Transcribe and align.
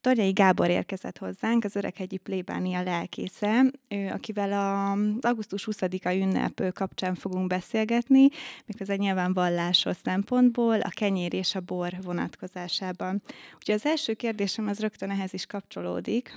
Torjai 0.00 0.32
Gábor 0.32 0.70
érkezett 0.70 1.18
hozzánk, 1.18 1.64
az 1.64 1.76
Öreghegyi 1.76 2.16
plébánia 2.16 2.82
lelkésze, 2.82 3.64
akivel 4.10 4.52
az 4.52 5.24
augusztus 5.24 5.68
20-a 5.70 6.10
ünnep 6.10 6.72
kapcsán 6.72 7.14
fogunk 7.14 7.46
beszélgetni, 7.46 8.28
miközben 8.66 8.96
nyilván 8.96 9.32
vallásos 9.32 9.96
szempontból, 10.04 10.80
a 10.80 10.88
kenyér 10.88 11.34
és 11.34 11.54
a 11.54 11.60
bor 11.60 11.92
vonatkozásában. 12.02 13.22
Ugye 13.60 13.74
az 13.74 13.86
első 13.86 14.14
kérdésem 14.14 14.68
az 14.68 14.80
rögtön 14.80 15.10
ehhez 15.10 15.32
is 15.32 15.46
kapcsolódik. 15.46 16.34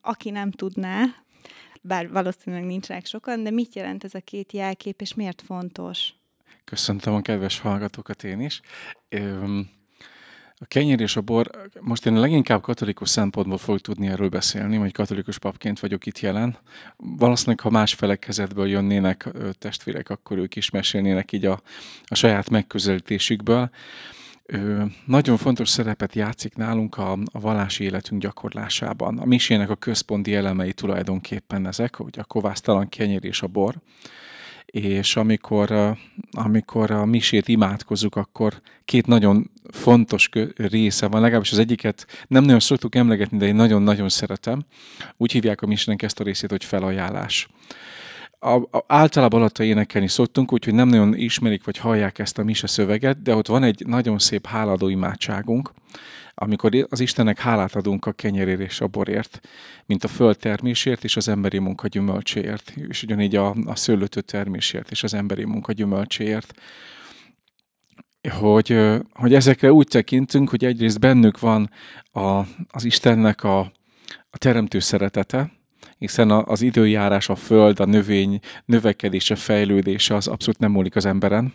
Aki 0.00 0.30
nem 0.30 0.50
tudná, 0.50 1.04
bár 1.82 2.10
valószínűleg 2.10 2.64
nincsenek 2.64 3.06
sokan, 3.06 3.42
de 3.42 3.50
mit 3.50 3.74
jelent 3.74 4.04
ez 4.04 4.14
a 4.14 4.20
két 4.20 4.52
jelkép, 4.52 5.00
és 5.00 5.14
miért 5.14 5.42
fontos? 5.42 6.14
Köszöntöm 6.64 7.14
a 7.14 7.20
kedves 7.20 7.58
hallgatókat 7.58 8.24
én 8.24 8.40
is. 8.40 8.60
A 10.62 10.66
kenyér 10.66 11.00
és 11.00 11.16
a 11.16 11.20
bor, 11.20 11.50
most 11.80 12.06
én 12.06 12.20
leginkább 12.20 12.62
katolikus 12.62 13.08
szempontból 13.08 13.58
fogok 13.58 13.80
tudni 13.80 14.06
erről 14.06 14.28
beszélni, 14.28 14.76
hogy 14.76 14.92
katolikus 14.92 15.38
papként 15.38 15.80
vagyok 15.80 16.06
itt 16.06 16.18
jelen. 16.18 16.56
Valószínűleg, 16.96 17.60
ha 17.60 17.70
más 17.70 17.94
felekezetből 17.94 18.68
jönnének 18.68 19.28
testvérek, 19.58 20.10
akkor 20.10 20.38
ők 20.38 20.56
is 20.56 20.70
mesélnének 20.70 21.32
így 21.32 21.44
a, 21.44 21.60
a 22.04 22.14
saját 22.14 22.50
megközelítésükből. 22.50 23.70
Ö, 24.46 24.84
nagyon 25.04 25.36
fontos 25.36 25.68
szerepet 25.68 26.14
játszik 26.14 26.54
nálunk 26.54 26.96
a, 26.96 27.12
a 27.12 27.40
vallási 27.40 27.84
életünk 27.84 28.22
gyakorlásában. 28.22 29.18
A 29.18 29.24
misének 29.24 29.70
a 29.70 29.74
központi 29.74 30.34
elemei 30.34 30.72
tulajdonképpen 30.72 31.66
ezek, 31.66 31.94
hogy 31.94 32.18
a 32.18 32.24
kovásztalan 32.24 32.88
kenyér 32.88 33.24
és 33.24 33.42
a 33.42 33.46
bor 33.46 33.74
és 34.70 35.16
amikor, 35.16 35.96
amikor 36.30 36.90
a 36.90 37.04
misét 37.04 37.48
imádkozunk, 37.48 38.16
akkor 38.16 38.60
két 38.84 39.06
nagyon 39.06 39.50
fontos 39.70 40.28
része 40.56 41.06
van, 41.06 41.20
legalábbis 41.20 41.52
az 41.52 41.58
egyiket 41.58 42.06
nem 42.26 42.44
nagyon 42.44 42.60
szoktuk 42.60 42.94
emlegetni, 42.94 43.38
de 43.38 43.46
én 43.46 43.54
nagyon-nagyon 43.54 44.08
szeretem. 44.08 44.64
Úgy 45.16 45.32
hívják 45.32 45.62
a 45.62 45.66
misének 45.66 46.02
ezt 46.02 46.20
a 46.20 46.24
részét, 46.24 46.50
hogy 46.50 46.64
felajánlás. 46.64 47.48
A, 48.38 48.54
a, 48.54 48.84
általában 48.86 49.40
alatta 49.40 49.64
énekelni 49.64 50.08
szoktunk, 50.08 50.52
úgyhogy 50.52 50.74
nem 50.74 50.88
nagyon 50.88 51.16
ismerik 51.16 51.64
vagy 51.64 51.76
hallják 51.76 52.18
ezt 52.18 52.38
a 52.38 52.44
mise 52.44 52.66
szöveget, 52.66 53.22
de 53.22 53.34
ott 53.34 53.46
van 53.46 53.62
egy 53.62 53.86
nagyon 53.86 54.18
szép 54.18 54.46
háladó 54.46 54.88
imádságunk, 54.88 55.72
amikor 56.42 56.86
az 56.88 57.00
Istennek 57.00 57.38
hálát 57.38 57.74
adunk 57.74 58.06
a 58.06 58.12
kenyerért 58.12 58.60
és 58.60 58.80
a 58.80 58.86
borért, 58.86 59.40
mint 59.86 60.04
a 60.04 60.08
föld 60.08 60.36
termésért 60.36 61.04
és 61.04 61.16
az 61.16 61.28
emberi 61.28 61.58
munka 61.58 61.88
gyümölcséért, 61.88 62.72
és 62.88 63.02
ugyanígy 63.02 63.36
a, 63.36 63.54
a 63.64 63.76
szőlőtő 63.76 64.20
termésért 64.20 64.90
és 64.90 65.02
az 65.02 65.14
emberi 65.14 65.44
munka 65.44 65.72
gyümölcséért. 65.72 66.54
Hogy, 68.30 68.78
hogy 69.12 69.34
ezekre 69.34 69.72
úgy 69.72 69.86
tekintünk, 69.86 70.50
hogy 70.50 70.64
egyrészt 70.64 71.00
bennük 71.00 71.40
van 71.40 71.70
a, 72.12 72.42
az 72.68 72.84
Istennek 72.84 73.44
a, 73.44 73.58
a 74.30 74.38
teremtő 74.38 74.78
szeretete, 74.78 75.52
hiszen 75.98 76.30
az 76.30 76.62
időjárás, 76.62 77.28
a 77.28 77.34
föld, 77.34 77.80
a 77.80 77.84
növény 77.84 78.40
növekedése, 78.64 79.34
fejlődése 79.34 80.14
az 80.14 80.26
abszolút 80.26 80.60
nem 80.60 80.70
múlik 80.70 80.96
az 80.96 81.04
emberen, 81.04 81.54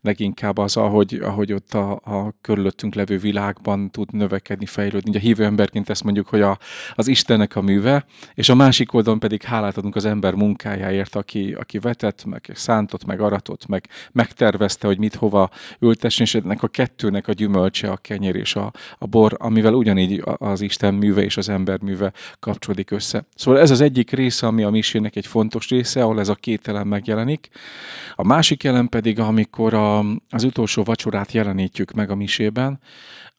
leginkább 0.00 0.58
az, 0.58 0.76
ahogy, 0.76 1.14
ahogy 1.22 1.52
ott 1.52 1.74
a, 1.74 1.90
a 1.92 2.34
körülöttünk 2.40 2.94
levő 2.94 3.18
világban 3.18 3.90
tud 3.90 4.12
növekedni, 4.12 4.66
fejlődni. 4.66 5.10
Ugye 5.10 5.18
a 5.18 5.22
hívő 5.22 5.44
emberként 5.44 5.90
ezt 5.90 6.04
mondjuk, 6.04 6.28
hogy 6.28 6.40
a, 6.40 6.58
az 6.94 7.08
Istennek 7.08 7.56
a 7.56 7.60
műve, 7.60 8.04
és 8.34 8.48
a 8.48 8.54
másik 8.54 8.92
oldalon 8.92 9.18
pedig 9.18 9.42
hálát 9.42 9.76
adunk 9.76 9.96
az 9.96 10.04
ember 10.04 10.34
munkájáért, 10.34 11.14
aki, 11.14 11.52
aki 11.52 11.78
vetett, 11.78 12.24
meg 12.24 12.50
szántott, 12.54 13.04
meg 13.04 13.20
aratott, 13.20 13.66
meg 13.66 13.88
megtervezte, 14.12 14.86
hogy 14.86 14.98
mit 14.98 15.14
hova 15.14 15.50
ültessen, 15.80 16.26
és 16.26 16.34
ennek 16.34 16.62
a 16.62 16.68
kettőnek 16.68 17.28
a 17.28 17.32
gyümölcse 17.32 17.90
a 17.90 17.96
kenyér 17.96 18.36
és 18.36 18.54
a, 18.54 18.72
a 18.98 19.06
bor, 19.06 19.36
amivel 19.38 19.74
ugyanígy 19.74 20.22
az 20.24 20.60
Isten 20.60 20.94
műve 20.94 21.22
és 21.22 21.36
az 21.36 21.48
ember 21.48 21.80
műve 21.80 22.12
kapcsolódik 22.40 22.90
össze. 22.90 23.24
Szóval 23.34 23.60
ez 23.60 23.70
az 23.70 23.80
egyik 23.80 24.10
része, 24.10 24.46
ami 24.46 24.62
a 24.62 24.70
misének 24.70 25.16
egy 25.16 25.26
fontos 25.26 25.68
része, 25.68 26.02
ahol 26.02 26.20
ez 26.20 26.28
a 26.28 26.34
két 26.34 26.68
elem 26.68 26.88
megjelenik. 26.88 27.48
A 28.14 28.26
másik 28.26 28.64
elem 28.64 28.88
pedig, 28.88 29.18
amikor 29.18 29.55
a, 29.74 29.98
az 30.30 30.44
utolsó 30.44 30.82
vacsorát 30.82 31.32
jelenítjük 31.32 31.92
meg 31.92 32.10
a 32.10 32.14
misében, 32.14 32.80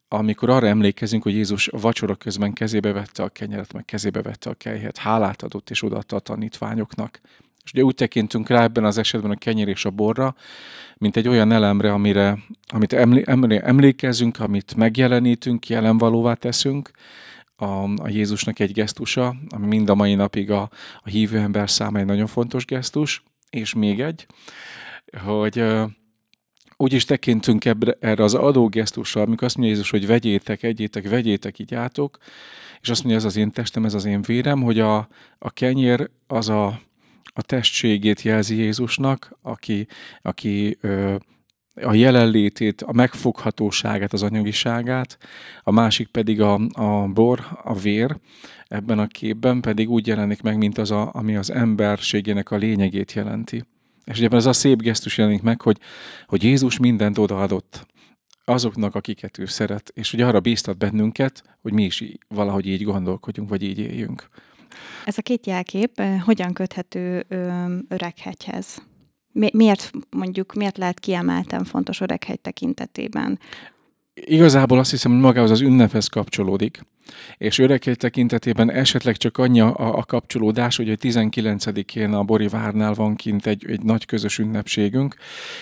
amikor 0.08 0.50
arra 0.50 0.66
emlékezünk, 0.66 1.22
hogy 1.22 1.34
Jézus 1.34 1.66
vacsora 1.72 2.14
közben 2.14 2.52
kezébe 2.52 2.92
vette 2.92 3.22
a 3.22 3.28
kenyeret, 3.28 3.72
meg 3.72 3.84
kezébe 3.84 4.22
vette 4.22 4.50
a 4.50 4.54
kejhet, 4.54 4.96
hálát 4.96 5.42
adott 5.42 5.70
és 5.70 5.82
odaadta 5.82 6.16
a 6.16 6.20
tanítványoknak. 6.20 7.20
És 7.64 7.72
ugye 7.72 7.82
úgy 7.82 7.94
tekintünk 7.94 8.48
rá 8.48 8.62
ebben 8.62 8.84
az 8.84 8.98
esetben 8.98 9.30
a 9.30 9.36
kenyér 9.36 9.68
és 9.68 9.84
a 9.84 9.90
borra, 9.90 10.34
mint 10.96 11.16
egy 11.16 11.28
olyan 11.28 11.52
elemre, 11.52 11.92
amire, 11.92 12.38
amit 12.66 12.92
emlékezünk, 13.62 14.40
amit 14.40 14.74
megjelenítünk, 14.74 15.68
jelenvalóvá 15.68 16.34
teszünk, 16.34 16.90
a, 17.56 17.82
a 17.82 18.08
Jézusnak 18.08 18.58
egy 18.58 18.72
gesztusa, 18.72 19.36
ami 19.48 19.66
mind 19.66 19.90
a 19.90 19.94
mai 19.94 20.14
napig 20.14 20.50
a, 20.50 20.70
a 20.98 21.08
hívő 21.08 21.38
ember 21.38 21.70
számára 21.70 21.98
egy 21.98 22.06
nagyon 22.06 22.26
fontos 22.26 22.64
gesztus, 22.64 23.22
és 23.50 23.74
még 23.74 24.00
egy, 24.00 24.26
hogy 25.24 25.64
úgy 26.80 26.92
is 26.92 27.04
tekintünk 27.04 27.64
ebbre, 27.64 27.96
erre 28.00 28.22
az 28.22 28.34
adógesztusra, 28.34 29.22
amikor 29.22 29.44
azt 29.44 29.56
mondja 29.56 29.74
Jézus, 29.74 29.90
hogy 29.90 30.06
vegyétek, 30.06 30.62
egyétek, 30.62 31.08
vegyétek, 31.08 31.58
így 31.58 31.74
átok, 31.74 32.18
és 32.80 32.88
azt 32.88 33.00
mondja, 33.04 33.20
ez 33.20 33.26
az 33.26 33.36
én 33.36 33.50
testem, 33.50 33.84
ez 33.84 33.94
az 33.94 34.04
én 34.04 34.22
vérem, 34.22 34.62
hogy 34.62 34.80
a, 34.80 35.08
a 35.38 35.50
kenyér 35.50 36.10
az 36.26 36.48
a, 36.48 36.66
a 37.24 37.42
testségét 37.42 38.22
jelzi 38.22 38.56
Jézusnak, 38.56 39.38
aki, 39.42 39.86
aki 40.22 40.78
ö, 40.80 41.16
a 41.74 41.94
jelenlétét, 41.94 42.82
a 42.82 42.92
megfoghatóságát, 42.92 44.12
az 44.12 44.22
anyagiságát, 44.22 45.18
a 45.62 45.70
másik 45.70 46.08
pedig 46.08 46.40
a, 46.40 46.60
a 46.72 47.06
bor, 47.06 47.46
a 47.62 47.74
vér, 47.74 48.16
ebben 48.66 48.98
a 48.98 49.06
képben 49.06 49.60
pedig 49.60 49.90
úgy 49.90 50.06
jelenik 50.06 50.42
meg, 50.42 50.56
mint 50.56 50.78
az, 50.78 50.90
a, 50.90 51.10
ami 51.12 51.36
az 51.36 51.50
emberségének 51.50 52.50
a 52.50 52.56
lényegét 52.56 53.12
jelenti. 53.12 53.64
És 54.08 54.18
ugye 54.18 54.36
ez 54.36 54.46
a 54.46 54.52
szép 54.52 54.82
gesztus 54.82 55.18
jelenik 55.18 55.42
meg, 55.42 55.60
hogy, 55.60 55.78
hogy 56.26 56.42
Jézus 56.42 56.78
mindent 56.78 57.18
odaadott 57.18 57.86
azoknak, 58.44 58.94
akiket 58.94 59.38
ő 59.38 59.46
szeret, 59.46 59.90
és 59.94 60.12
ugye 60.12 60.26
arra 60.26 60.40
bíztat 60.40 60.78
bennünket, 60.78 61.42
hogy 61.62 61.72
mi 61.72 61.84
is 61.84 62.04
valahogy 62.28 62.66
így 62.66 62.84
gondolkodjunk, 62.84 63.48
vagy 63.48 63.62
így 63.62 63.78
éljünk. 63.78 64.28
Ez 65.04 65.18
a 65.18 65.22
két 65.22 65.46
jelkép 65.46 66.02
hogyan 66.24 66.52
köthető 66.52 67.26
öreghegyhez? 67.88 68.82
Miért 69.32 69.90
mondjuk, 70.10 70.54
miért 70.54 70.78
lehet 70.78 71.00
kiemelten 71.00 71.64
fontos 71.64 72.00
öreghegy 72.00 72.40
tekintetében? 72.40 73.38
Igazából 74.14 74.78
azt 74.78 74.90
hiszem, 74.90 75.12
hogy 75.12 75.20
magához 75.20 75.50
az 75.50 75.60
ünnephez 75.60 76.06
kapcsolódik 76.06 76.80
és 77.36 77.58
öreghegy 77.58 77.96
tekintetében 77.96 78.70
esetleg 78.70 79.16
csak 79.16 79.38
annyi 79.38 79.60
a, 79.60 79.96
a 79.96 80.04
kapcsolódás, 80.04 80.76
hogy 80.76 80.90
a 80.90 80.96
19-én 80.96 82.12
a 82.12 82.22
Borivárnál 82.22 82.94
van 82.94 83.16
kint 83.16 83.46
egy, 83.46 83.64
egy 83.68 83.82
nagy 83.82 84.06
közös 84.06 84.38
ünnepségünk, 84.38 85.16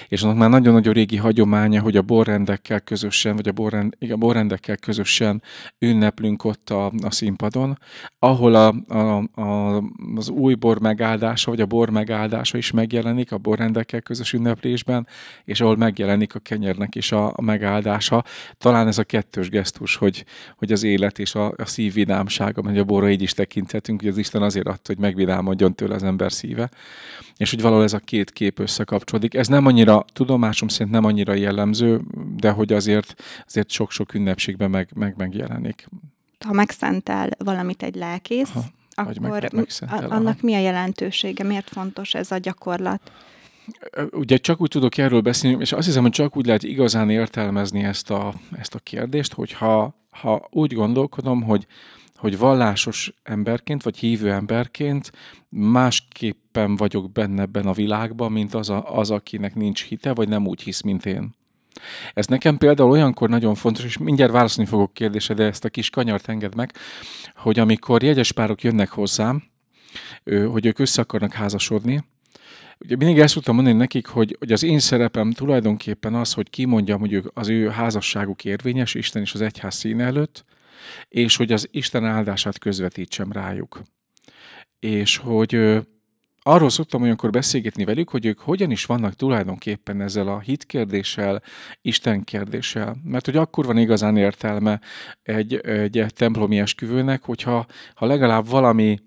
és 0.09 0.23
annak 0.23 0.37
már 0.37 0.51
nagyon-nagyon 0.51 0.93
régi 0.93 1.17
hagyománya, 1.17 1.81
hogy 1.81 1.97
a 1.97 2.03
borrendekkel 2.03 2.81
közösen, 2.81 3.37
vagy 3.37 3.49
a, 3.49 3.53
borrend, 3.53 3.97
a 4.11 4.17
borrendekkel 4.17 4.77
közösen 4.77 5.43
ünneplünk 5.79 6.45
ott 6.45 6.71
a, 6.71 6.93
a 7.03 7.11
színpadon, 7.11 7.79
ahol 8.19 8.55
a, 8.55 8.75
a, 8.89 9.41
a, 9.41 9.83
az 10.15 10.29
új 10.29 10.55
bor 10.55 10.81
megáldása, 10.81 11.51
vagy 11.51 11.61
a 11.61 11.67
bor 11.67 11.91
megáldása 11.91 12.59
is 12.59 12.71
megjelenik 12.71 13.33
a 13.33 13.39
borrendekkel 13.39 14.01
közös 14.01 14.33
ünneplésben, 14.33 15.07
és 15.45 15.61
ahol 15.61 15.77
megjelenik 15.77 16.35
a 16.35 16.39
kenyernek 16.39 16.95
is 16.95 17.13
a, 17.13 17.27
a 17.27 17.43
megáldása. 17.43 18.25
Talán 18.59 18.87
ez 18.87 18.99
a 18.99 19.05
kettős 19.05 19.49
gesztus, 19.49 19.97
hogy, 19.97 20.25
hogy 20.57 20.73
az 20.73 20.83
élet 20.83 21.19
és 21.19 21.35
a, 21.37 21.53
a 21.57 21.67
szív 21.67 21.93
vidámsága, 21.93 22.63
mert 22.63 22.79
a 22.79 22.85
borra 22.85 23.11
így 23.11 23.23
is 23.23 23.33
tekinthetünk, 23.33 24.01
hogy 24.01 24.09
az 24.09 24.19
Isten 24.19 24.43
azért 24.43 24.67
adta, 24.67 24.83
hogy 24.93 24.99
megvidámodjon 24.99 25.75
tőle 25.75 25.95
az 25.95 26.03
ember 26.03 26.33
szíve, 26.33 26.71
és 27.37 27.51
hogy 27.51 27.61
valahol 27.61 27.85
ez 27.85 27.93
a 27.93 27.99
két 27.99 28.31
kép 28.31 28.59
összekapcsolódik. 28.59 29.35
Ez 29.35 29.49
nem 29.49 29.67
annyira, 29.67 30.05
tudomásom 30.13 30.69
szerint 30.69 30.91
nem 30.91 31.05
annyira 31.05 31.35
jellemző, 31.35 32.01
de 32.37 32.51
hogy 32.51 32.73
azért, 32.73 33.23
azért 33.47 33.71
sok-sok 33.71 34.15
ünnepségben 34.15 34.71
meg, 34.71 34.89
meg 34.95 35.15
megjelenik. 35.17 35.89
Ha 36.47 36.53
megszentel 36.53 37.31
valamit 37.39 37.83
egy 37.83 37.95
lelkész, 37.95 38.51
Aha, 38.55 38.69
akkor 38.95 39.19
meg, 39.19 39.69
annak 40.09 40.41
mi 40.41 40.55
a 40.55 40.59
jelentősége? 40.59 41.45
Miért 41.45 41.69
fontos 41.69 42.15
ez 42.15 42.31
a 42.31 42.39
gyakorlat? 42.39 43.11
Ugye 44.11 44.37
csak 44.37 44.61
úgy 44.61 44.69
tudok 44.69 44.97
erről 44.97 45.21
beszélni, 45.21 45.61
és 45.61 45.73
azt 45.73 45.87
hiszem, 45.87 46.03
hogy 46.03 46.11
csak 46.11 46.37
úgy 46.37 46.47
lehet 46.47 46.63
igazán 46.63 47.11
értelmezni 47.11 47.85
ezt 47.85 48.11
a, 48.11 48.35
ezt 48.59 48.75
a 48.75 48.79
kérdést, 48.79 49.33
hogyha 49.33 49.95
ha 50.11 50.49
úgy 50.51 50.75
gondolkodom, 50.75 51.43
hogy, 51.43 51.67
hogy 52.17 52.39
vallásos 52.39 53.13
emberként, 53.23 53.83
vagy 53.83 53.99
hívő 53.99 54.33
emberként 54.33 55.13
másképpen 55.49 56.77
vagyok 56.77 57.13
benne 57.13 57.43
ebben 57.43 57.67
a 57.67 57.73
világban, 57.73 58.33
mint 58.33 58.55
az, 58.55 58.71
a, 58.71 58.99
az, 58.99 59.11
akinek 59.11 59.55
nincs 59.55 59.85
hite, 59.85 60.15
vagy 60.15 60.29
nem 60.29 60.47
úgy 60.47 60.63
hisz, 60.63 60.81
mint 60.81 61.07
én. 61.07 61.35
Ez 62.15 62.27
nekem 62.27 62.57
például 62.57 62.91
olyankor 62.91 63.29
nagyon 63.29 63.55
fontos, 63.55 63.85
és 63.85 63.99
mindjárt 63.99 64.33
válaszolni 64.33 64.71
fogok 64.71 64.95
kérdésre, 64.95 65.35
de 65.35 65.45
ezt 65.45 65.65
a 65.65 65.69
kis 65.69 65.91
kanyart 65.91 66.29
enged 66.29 66.55
meg, 66.55 66.73
hogy 67.35 67.59
amikor 67.59 68.03
jegyes 68.03 68.33
párok 68.33 68.63
jönnek 68.63 68.89
hozzám, 68.89 69.43
hogy 70.25 70.67
ők 70.67 70.79
össze 70.79 71.03
akarnak 71.03 71.33
házasodni, 71.33 72.05
Ugye 72.79 72.97
mindig 72.97 73.19
ezt 73.19 73.35
szoktam 73.35 73.55
mondani 73.55 73.77
nekik, 73.77 74.07
hogy, 74.07 74.37
hogy 74.39 74.53
az 74.53 74.63
én 74.63 74.79
szerepem 74.79 75.31
tulajdonképpen 75.31 76.15
az, 76.15 76.33
hogy 76.33 76.51
kimondjam, 76.51 77.01
hogy 77.01 77.23
az 77.35 77.49
ő 77.49 77.69
házasságuk 77.69 78.45
érvényes, 78.45 78.95
Isten 78.95 79.23
és 79.23 79.35
az 79.35 79.41
egyház 79.41 79.75
színe 79.75 80.05
előtt, 80.05 80.45
és 81.09 81.37
hogy 81.37 81.53
az 81.53 81.69
Isten 81.71 82.05
áldását 82.05 82.59
közvetítsem 82.59 83.33
rájuk. 83.33 83.83
És 84.79 85.17
hogy 85.17 85.79
arról 86.43 86.71
szoktam 86.71 87.03
olyankor 87.03 87.31
beszélgetni 87.31 87.85
velük, 87.85 88.09
hogy 88.09 88.27
ők 88.27 88.39
hogyan 88.39 88.71
is 88.71 88.85
vannak 88.85 89.15
tulajdonképpen 89.15 90.01
ezzel 90.01 90.29
a 90.29 90.41
hitkérdéssel, 90.41 91.43
Isten 91.83 92.25
kérdéssel. 92.25 92.97
Mert 93.05 93.25
hogy 93.25 93.37
akkor 93.37 93.67
van 93.67 93.79
igazán 93.79 94.17
értelme 94.17 94.81
egy, 95.23 95.55
egy 95.55 96.07
templomi 96.15 96.59
esküvőnek, 96.59 97.23
hogyha 97.23 97.67
ha 97.95 98.07
legalább 98.07 98.49
valami 98.49 98.99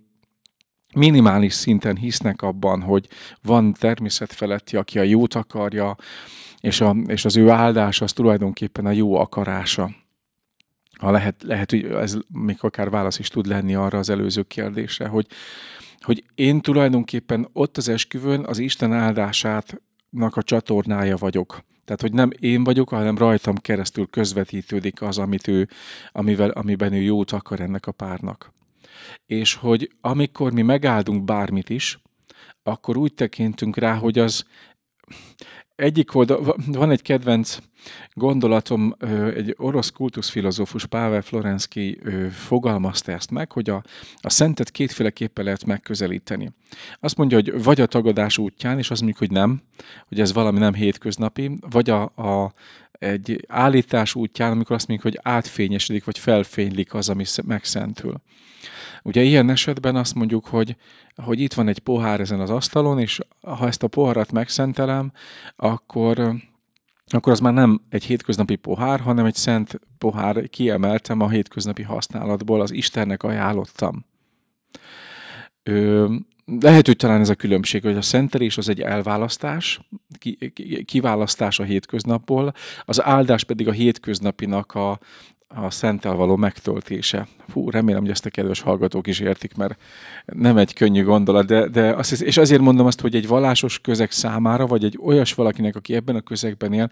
minimális 0.95 1.53
szinten 1.53 1.95
hisznek 1.95 2.41
abban, 2.41 2.81
hogy 2.81 3.07
van 3.41 3.74
természet 3.74 4.33
feletti, 4.33 4.77
aki 4.77 5.00
a 5.00 5.03
jót 5.03 5.33
akarja, 5.33 5.95
és, 6.59 6.81
a, 6.81 6.95
és 7.07 7.25
az 7.25 7.38
ő 7.38 7.50
áldás 7.50 8.01
az 8.01 8.13
tulajdonképpen 8.13 8.86
a 8.86 8.91
jó 8.91 9.15
akarása. 9.15 9.89
Ha 11.00 11.12
lehet, 11.12 11.44
lehet, 11.44 11.69
hogy 11.69 11.86
ez 11.86 12.18
még 12.27 12.57
akár 12.59 12.89
válasz 12.89 13.19
is 13.19 13.27
tud 13.27 13.45
lenni 13.45 13.75
arra 13.75 13.97
az 13.97 14.09
előző 14.09 14.44
kérdésre, 14.44 15.07
hogy, 15.07 15.27
hogy 16.00 16.24
én 16.36 16.62
tulajdonképpen 16.62 17.50
ott 17.53 17.77
az 17.77 17.89
esküvőn 17.89 18.45
az 18.45 18.57
Isten 18.57 18.94
áldásátnak 18.94 20.35
a 20.35 20.44
csatornája 20.44 21.18
vagyok. 21.18 21.63
Tehát, 21.85 22.01
hogy 22.01 22.13
nem 22.13 22.30
én 22.39 22.63
vagyok, 22.63 22.89
hanem 22.89 23.18
rajtam 23.18 23.56
keresztül 23.56 24.07
közvetítődik 24.07 25.01
az, 25.01 25.18
amit 25.18 25.47
ő, 25.47 25.68
amivel, 26.12 26.50
amiben 26.50 26.94
ő 26.94 27.01
jót 27.01 27.31
akar 27.31 27.59
ennek 27.59 27.88
a 27.88 27.92
párnak. 27.92 28.53
És 29.25 29.53
hogy 29.53 29.91
amikor 30.01 30.51
mi 30.51 30.62
megáldunk 30.62 31.24
bármit 31.24 31.69
is, 31.69 32.00
akkor 32.63 32.97
úgy 32.97 33.13
tekintünk 33.13 33.77
rá, 33.77 33.95
hogy 33.95 34.19
az 34.19 34.45
egyik 35.75 36.15
oldal, 36.15 36.56
van 36.68 36.91
egy 36.91 37.01
kedvenc 37.01 37.57
gondolatom, 38.13 38.95
egy 39.36 39.56
orosz 39.57 39.89
kultuszfilozófus 39.89 40.86
Pavel 40.86 41.21
Florenszki 41.21 42.00
fogalmazta 42.31 43.12
ezt 43.12 43.31
meg, 43.31 43.51
hogy 43.51 43.69
a, 43.69 43.83
a 44.15 44.30
szentet 44.30 44.71
kétféleképpen 44.71 45.44
lehet 45.44 45.65
megközelíteni. 45.65 46.51
Azt 47.00 47.18
mondja, 47.18 47.38
hogy 47.38 47.63
vagy 47.63 47.81
a 47.81 47.85
tagadás 47.85 48.38
útján, 48.38 48.77
és 48.77 48.92
azt 48.92 49.01
mondjuk, 49.01 49.21
hogy 49.27 49.38
nem, 49.38 49.62
hogy 50.07 50.19
ez 50.19 50.33
valami 50.33 50.59
nem 50.59 50.74
hétköznapi, 50.74 51.57
vagy 51.69 51.89
a, 51.89 52.01
a 52.03 52.53
egy 53.00 53.46
állítás 53.48 54.16
útján, 54.16 54.51
amikor 54.51 54.75
azt 54.75 54.88
mondjuk, 54.88 55.13
hogy 55.13 55.34
átfényesedik, 55.34 56.04
vagy 56.04 56.18
felfénylik 56.18 56.94
az, 56.94 57.10
ami 57.10 57.24
megszentül. 57.46 58.22
Ugye 59.04 59.22
ilyen 59.22 59.50
esetben 59.50 59.96
azt 59.96 60.16
mondjuk, 60.16 60.48
hogy, 60.48 60.75
hogy 61.16 61.40
itt 61.40 61.54
van 61.54 61.68
egy 61.68 61.80
pohár 61.80 62.19
ezen 62.19 62.40
az 62.40 62.50
asztalon, 62.50 63.00
és 63.00 63.19
ha 63.42 63.68
ezt 63.68 63.84
a 63.84 63.88
poharat 63.88 64.31
megszentelem, 64.31 65.12
akkor, 65.56 66.36
akkor 67.07 67.31
az 67.31 67.40
már 67.40 67.54
nem 67.54 67.81
egy 67.90 68.04
hétköznapi 68.04 68.56
pohár, 68.56 69.00
hanem 69.00 69.25
egy 69.25 69.36
szent 69.36 69.80
pohár, 69.98 70.50
kiemeltem 70.50 71.22
a 71.22 71.30
hétköznapi 71.30 71.81
használatból, 71.81 72.62
az 72.62 72.72
Istennek 72.72 73.24
ajánlottam. 73.24 74.06
Ö, 75.63 76.16
lehet, 76.60 76.86
hogy 76.86 76.96
talán 76.96 77.22
ez 77.22 77.30
a 77.30 77.36
különbség, 77.36 77.84
hogy 77.84 77.98
a 77.98 78.01
szentelés 78.01 78.57
az 78.57 78.69
egy 78.69 78.81
elválasztás, 78.81 79.80
kiválasztás 80.86 81.60
a 81.60 81.63
hétköznapból, 81.63 82.54
az 82.86 83.04
áldás 83.04 83.44
pedig 83.44 83.68
a 83.68 83.72
hétköznapinak 83.72 84.74
a, 84.74 85.00
a 85.56 85.69
szentel 85.69 86.16
való 86.16 86.36
megtöltése. 86.36 87.28
Fú, 87.48 87.69
remélem, 87.69 88.01
hogy 88.01 88.10
ezt 88.10 88.25
a 88.25 88.30
kedves 88.30 88.62
hallgatók 88.62 89.07
is 89.07 89.19
értik, 89.19 89.56
mert 89.56 89.80
nem 90.25 90.57
egy 90.57 90.74
könnyű 90.74 91.04
gondolat, 91.04 91.46
de, 91.46 91.68
de 91.68 91.94
azt, 91.94 92.22
és 92.22 92.38
azért 92.38 92.62
mondom 92.62 92.86
azt, 92.86 93.01
hogy 93.01 93.16
egy 93.16 93.28
vallásos 93.28 93.80
közeg 93.80 94.12
számára, 94.12 94.68
vagy 94.68 94.84
egy 94.84 94.98
olyas 95.01 95.34
valakinek, 95.34 95.75
aki 95.75 95.96
ebben 95.96 96.16
a 96.16 96.22
közegben 96.22 96.74
él, 96.74 96.92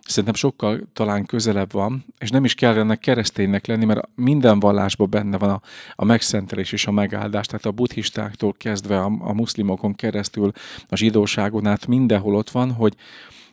szerintem 0.00 0.34
sokkal 0.34 0.80
talán 0.92 1.26
közelebb 1.26 1.72
van, 1.72 2.04
és 2.18 2.30
nem 2.30 2.44
is 2.44 2.54
kell 2.54 2.78
ennek 2.78 2.98
kereszténynek 2.98 3.66
lenni, 3.66 3.84
mert 3.84 4.08
minden 4.14 4.60
vallásban 4.60 5.10
benne 5.10 5.38
van 5.38 5.50
a, 5.50 5.60
a 5.94 6.04
megszentelés 6.04 6.72
és 6.72 6.86
a 6.86 6.90
megáldás, 6.90 7.46
tehát 7.46 7.66
a 7.66 7.72
buddhistáktól 7.72 8.52
kezdve 8.52 8.98
a, 8.98 9.12
a 9.20 9.32
muszlimokon 9.32 9.94
keresztül, 9.94 10.50
a 10.88 10.96
zsidóságon 10.96 11.66
át 11.66 11.86
mindenhol 11.86 12.34
ott 12.34 12.50
van, 12.50 12.72
hogy 12.72 12.94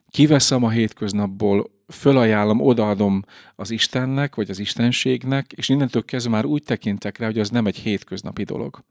kiveszem 0.09 0.63
a 0.63 0.69
hétköznapból 0.69 1.69
fölajánlom, 1.93 2.61
odaadom 2.61 3.23
az 3.55 3.71
Istennek, 3.71 4.35
vagy 4.35 4.49
az 4.49 4.59
Istenségnek, 4.59 5.51
és 5.51 5.69
innentől 5.69 6.05
kezdve 6.05 6.31
már 6.31 6.45
úgy 6.45 6.63
tekintek 6.63 7.17
rá, 7.17 7.25
hogy 7.25 7.39
az 7.39 7.49
nem 7.49 7.65
egy 7.65 7.77
hétköznapi 7.77 8.43
dolog, 8.43 8.83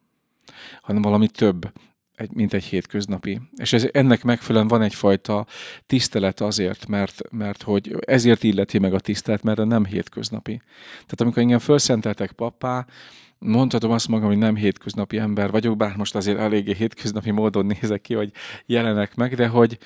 hanem 0.82 1.02
valami 1.02 1.28
több, 1.28 1.72
egy, 2.14 2.32
mint 2.32 2.52
egy 2.52 2.64
hétköznapi. 2.64 3.40
És 3.56 3.72
ez, 3.72 3.88
ennek 3.92 4.22
megfelelően 4.22 4.68
van 4.68 4.82
egyfajta 4.82 5.46
tisztelet 5.86 6.40
azért, 6.40 6.86
mert, 6.86 7.20
mert 7.30 7.62
hogy 7.62 7.96
ezért 8.00 8.42
illeti 8.42 8.78
meg 8.78 8.94
a 8.94 9.00
tisztelet, 9.00 9.42
mert 9.42 9.64
nem 9.64 9.84
hétköznapi. 9.84 10.60
Tehát 10.92 11.20
amikor 11.20 11.42
engem 11.42 11.58
felszenteltek 11.58 12.32
pappá, 12.32 12.86
mondhatom 13.38 13.90
azt 13.90 14.08
magam, 14.08 14.28
hogy 14.28 14.38
nem 14.38 14.56
hétköznapi 14.56 15.18
ember 15.18 15.50
vagyok, 15.50 15.76
bár 15.76 15.96
most 15.96 16.14
azért 16.14 16.38
eléggé 16.38 16.74
hétköznapi 16.74 17.30
módon 17.30 17.66
nézek 17.80 18.00
ki, 18.00 18.14
hogy 18.14 18.32
jelenek 18.66 19.14
meg, 19.14 19.34
de 19.34 19.46
hogy, 19.46 19.78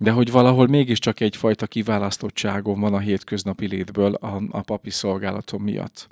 de 0.00 0.10
hogy 0.10 0.30
valahol 0.30 0.66
mégiscsak 0.66 1.20
egyfajta 1.20 1.66
kiválasztottságom 1.66 2.80
van 2.80 2.94
a 2.94 2.98
hétköznapi 2.98 3.66
létből 3.66 4.14
a, 4.14 4.42
a 4.50 4.60
papi 4.60 4.90
szolgálatom 4.90 5.62
miatt. 5.62 6.08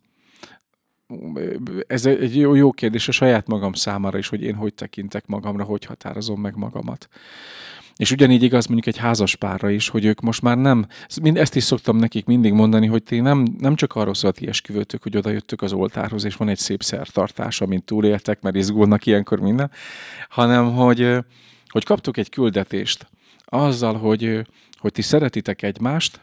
Ez 1.86 2.06
egy 2.06 2.36
jó, 2.36 2.54
jó 2.54 2.72
kérdés 2.72 3.08
a 3.08 3.12
saját 3.12 3.46
magam 3.46 3.72
számára 3.72 4.18
is, 4.18 4.28
hogy 4.28 4.42
én 4.42 4.54
hogy 4.54 4.74
tekintek 4.74 5.26
magamra, 5.26 5.64
hogy 5.64 5.84
határozom 5.84 6.40
meg 6.40 6.56
magamat. 6.56 7.08
És 7.96 8.10
ugyanígy 8.10 8.42
igaz 8.42 8.66
mondjuk 8.66 8.94
egy 8.94 9.00
házas 9.00 9.36
párra 9.36 9.70
is, 9.70 9.88
hogy 9.88 10.04
ők 10.04 10.20
most 10.20 10.42
már 10.42 10.56
nem, 10.56 10.86
ezt 11.34 11.56
is 11.56 11.62
szoktam 11.62 11.96
nekik 11.96 12.26
mindig 12.26 12.52
mondani, 12.52 12.86
hogy 12.86 13.02
ti 13.02 13.20
nem, 13.20 13.46
nem 13.58 13.74
csak 13.74 13.94
arról 13.94 14.14
szólt 14.14 14.34
ti 14.34 14.48
esküvőtök, 14.48 15.02
hogy 15.02 15.16
oda 15.16 15.30
jöttök 15.30 15.62
az 15.62 15.72
oltárhoz, 15.72 16.24
és 16.24 16.36
van 16.36 16.48
egy 16.48 16.58
szép 16.58 16.82
szertartás, 16.82 17.60
amint 17.60 17.84
túléltek, 17.84 18.40
mert 18.40 18.56
izgulnak 18.56 19.06
ilyenkor 19.06 19.40
minden, 19.40 19.70
hanem 20.28 20.72
hogy, 20.72 21.18
hogy 21.68 21.84
kaptok 21.84 22.16
egy 22.16 22.30
küldetést, 22.30 23.06
azzal, 23.46 23.94
hogy, 23.94 24.46
hogy 24.72 24.92
ti 24.92 25.02
szeretitek 25.02 25.62
egymást, 25.62 26.20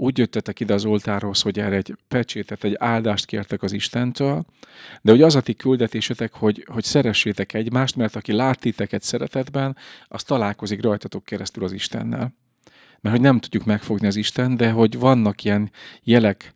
úgy 0.00 0.18
jöttetek 0.18 0.60
ide 0.60 0.74
az 0.74 0.84
oltárhoz, 0.84 1.42
hogy 1.42 1.58
erre 1.58 1.76
egy 1.76 1.96
pecsétet, 2.08 2.64
egy 2.64 2.74
áldást 2.78 3.24
kértek 3.24 3.62
az 3.62 3.72
Istentől, 3.72 4.44
de 5.02 5.10
hogy 5.10 5.22
az 5.22 5.34
a 5.34 5.40
ti 5.40 5.54
küldetésetek, 5.54 6.34
hogy, 6.34 6.66
hogy 6.72 6.84
szeressétek 6.84 7.54
egymást, 7.54 7.96
mert 7.96 8.16
aki 8.16 8.32
lát 8.32 8.58
titeket 8.58 9.02
szeretetben, 9.02 9.76
az 10.08 10.22
találkozik 10.22 10.82
rajtatok 10.82 11.24
keresztül 11.24 11.64
az 11.64 11.72
Istennel. 11.72 12.34
Mert 13.00 13.16
hogy 13.16 13.24
nem 13.24 13.38
tudjuk 13.38 13.64
megfogni 13.64 14.06
az 14.06 14.16
Isten, 14.16 14.56
de 14.56 14.70
hogy 14.70 14.98
vannak 14.98 15.44
ilyen 15.44 15.70
jelek 16.02 16.52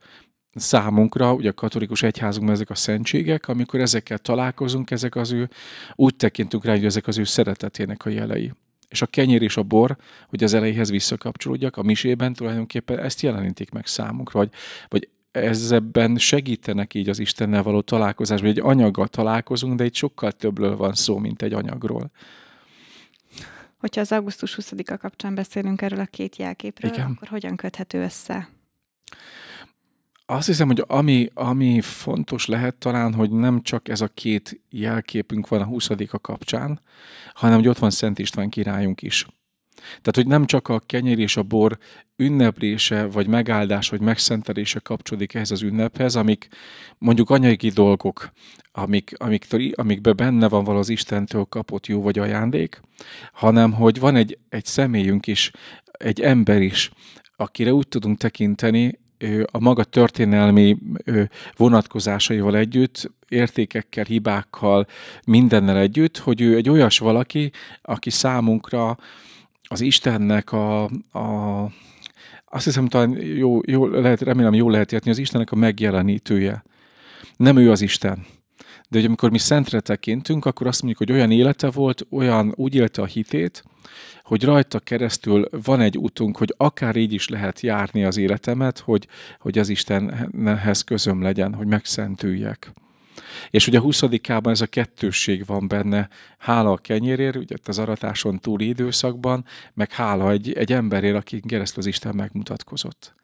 számunkra, 0.55 1.33
ugye 1.33 1.49
a 1.49 1.55
katolikus 1.55 2.03
egyházunkban 2.03 2.55
ezek 2.55 2.71
a 2.71 2.75
szentségek, 2.75 3.49
amikor 3.49 3.81
ezekkel 3.81 4.19
találkozunk, 4.19 4.91
ezek 4.91 5.17
az 5.17 5.33
ő, 5.33 5.49
úgy 5.95 6.17
tekintünk 6.17 6.65
rá, 6.65 6.73
hogy 6.73 6.85
ezek 6.85 7.07
az 7.07 7.19
ő 7.19 7.25
szeretetének 7.25 8.05
a 8.05 8.11
jelei 8.11 8.53
és 8.93 9.03
a 9.03 9.07
kenyér 9.07 9.43
és 9.43 9.57
a 9.57 9.63
bor, 9.63 9.97
hogy 10.29 10.45
az 10.45 10.55
elejéhez 10.55 10.91
visszakapcsolódjak, 10.91 11.77
a 11.77 11.83
misében 11.83 12.33
tulajdonképpen 12.33 12.99
ezt 12.99 13.21
jelenítik 13.21 13.71
meg 13.71 13.87
számunkra, 13.87 14.39
vagy, 14.39 14.51
vagy 14.89 15.09
ezzel 15.31 15.83
segítenek 16.17 16.95
így 16.95 17.09
az 17.09 17.19
Istennel 17.19 17.63
való 17.63 17.81
találkozásban, 17.81 18.51
egy 18.51 18.61
anyaggal 18.61 19.09
találkozunk, 19.09 19.77
de 19.77 19.85
itt 19.85 19.95
sokkal 19.95 20.33
többről 20.33 20.77
van 20.77 20.95
szó, 20.95 21.19
mint 21.19 21.43
egy 21.43 21.53
anyagról. 21.53 22.11
Hogyha 23.79 24.01
az 24.01 24.13
augusztus 24.13 24.59
20-a 24.61 24.97
kapcsán 24.97 25.35
beszélünk 25.35 25.83
erről 25.83 26.01
a 26.01 26.05
két 26.05 26.37
jelképről, 26.37 26.93
Igen. 26.93 27.11
akkor 27.11 27.29
hogyan 27.29 27.57
köthető 27.57 28.03
össze? 28.03 28.49
Azt 30.27 30.47
hiszem, 30.47 30.67
hogy 30.67 30.85
ami, 30.87 31.29
ami 31.35 31.81
fontos 31.81 32.47
lehet 32.47 32.75
talán, 32.75 33.15
hogy 33.15 33.31
nem 33.31 33.63
csak 33.63 33.89
ez 33.89 34.01
a 34.01 34.09
két 34.09 34.61
jelképünk 34.71 35.49
van 35.49 35.61
a 35.61 35.65
20 35.65 35.91
a 35.91 36.19
kapcsán, 36.21 36.81
hanem 37.35 37.57
hogy 37.57 37.69
ott 37.69 37.79
van 37.79 37.91
Szent 37.91 38.19
István 38.19 38.49
királyunk 38.49 39.03
is. 39.03 39.27
Tehát, 39.85 40.17
hogy 40.17 40.27
nem 40.27 40.47
csak 40.47 40.69
a 40.69 40.81
kenyér 40.87 41.19
és 41.19 41.37
a 41.37 41.43
bor 41.43 41.79
ünneplése, 42.17 43.07
vagy 43.07 43.27
megáldás, 43.27 43.89
vagy 43.89 44.01
megszentelése 44.01 44.79
kapcsolódik 44.79 45.35
ehhez 45.35 45.51
az 45.51 45.63
ünnephez, 45.63 46.17
amik 46.17 46.49
mondjuk 46.99 47.31
anyagi 47.31 47.69
dolgok, 47.69 48.33
amik, 48.73 49.13
amik, 49.17 49.47
amikben 49.75 50.17
benne 50.17 50.49
van 50.49 50.65
való 50.65 50.79
az 50.79 50.89
Istentől 50.89 51.45
kapott 51.45 51.87
jó 51.87 52.03
vagy 52.03 52.19
ajándék, 52.19 52.81
hanem 53.33 53.73
hogy 53.73 54.01
van 54.01 54.17
egy, 54.17 54.39
egy 54.49 54.65
személyünk 54.65 55.27
is, 55.27 55.51
egy 55.85 56.21
ember 56.21 56.63
is, 56.63 56.91
akire 57.37 57.73
úgy 57.73 57.89
tudunk 57.89 58.19
tekinteni, 58.19 59.01
a 59.51 59.59
maga 59.59 59.85
történelmi 59.85 60.77
vonatkozásaival 61.57 62.57
együtt, 62.57 63.11
értékekkel, 63.29 64.05
hibákkal, 64.05 64.87
mindennel 65.27 65.77
együtt, 65.77 66.19
hogy 66.19 66.41
ő 66.41 66.57
egy 66.57 66.69
olyas 66.69 66.99
valaki, 66.99 67.53
aki 67.83 68.11
számunkra 68.11 68.99
az 69.63 69.81
Istennek 69.81 70.53
a, 70.53 70.85
a 71.13 71.71
azt 72.55 72.65
hiszem, 72.65 72.89
talán 72.89 73.11
jó, 73.23 73.61
jó 73.67 73.87
lehet, 73.87 74.21
remélem 74.21 74.55
jól 74.55 74.71
lehet 74.71 74.93
érteni, 74.93 75.11
az 75.11 75.19
Istennek 75.19 75.53
a 75.53 75.57
megjelenítője. 75.57 76.65
Nem 77.37 77.57
ő 77.57 77.71
az 77.71 77.81
Isten. 77.81 78.27
De 78.93 78.99
hogy 78.99 79.07
amikor 79.07 79.31
mi 79.31 79.39
szentre 79.39 79.81
tekintünk, 79.81 80.45
akkor 80.45 80.67
azt 80.67 80.83
mondjuk, 80.83 81.09
hogy 81.09 81.17
olyan 81.17 81.31
élete 81.31 81.71
volt, 81.71 82.07
olyan 82.11 82.53
úgy 82.57 82.75
élte 82.75 83.03
a 83.03 83.05
hitét, 83.05 83.65
hogy 84.23 84.45
rajta 84.45 84.79
keresztül 84.79 85.49
van 85.65 85.81
egy 85.81 85.99
útunk, 85.99 86.37
hogy 86.37 86.55
akár 86.57 86.97
így 86.97 87.13
is 87.13 87.29
lehet 87.29 87.61
járni 87.61 88.05
az 88.05 88.17
életemet, 88.17 88.79
hogy, 88.79 89.09
hogy 89.39 89.59
az 89.59 89.69
Istenhez 89.69 90.83
közöm 90.83 91.23
legyen, 91.23 91.55
hogy 91.55 91.67
megszentüljek. 91.67 92.73
És 93.51 93.67
ugye 93.67 93.79
a 93.79 93.83
20 93.83 94.03
ez 94.45 94.61
a 94.61 94.67
kettősség 94.67 95.47
van 95.47 95.69
benne, 95.69 96.09
hála 96.39 96.71
a 96.71 96.77
kenyérért, 96.77 97.37
ugye 97.37 97.57
az 97.65 97.79
aratáson 97.79 98.39
túli 98.39 98.69
időszakban, 98.69 99.45
meg 99.75 99.93
hála 99.93 100.31
egy, 100.31 100.53
egy 100.53 100.73
emberért, 100.73 101.17
aki 101.17 101.41
keresztül 101.41 101.83
az 101.83 101.89
Isten 101.89 102.15
megmutatkozott. 102.15 103.15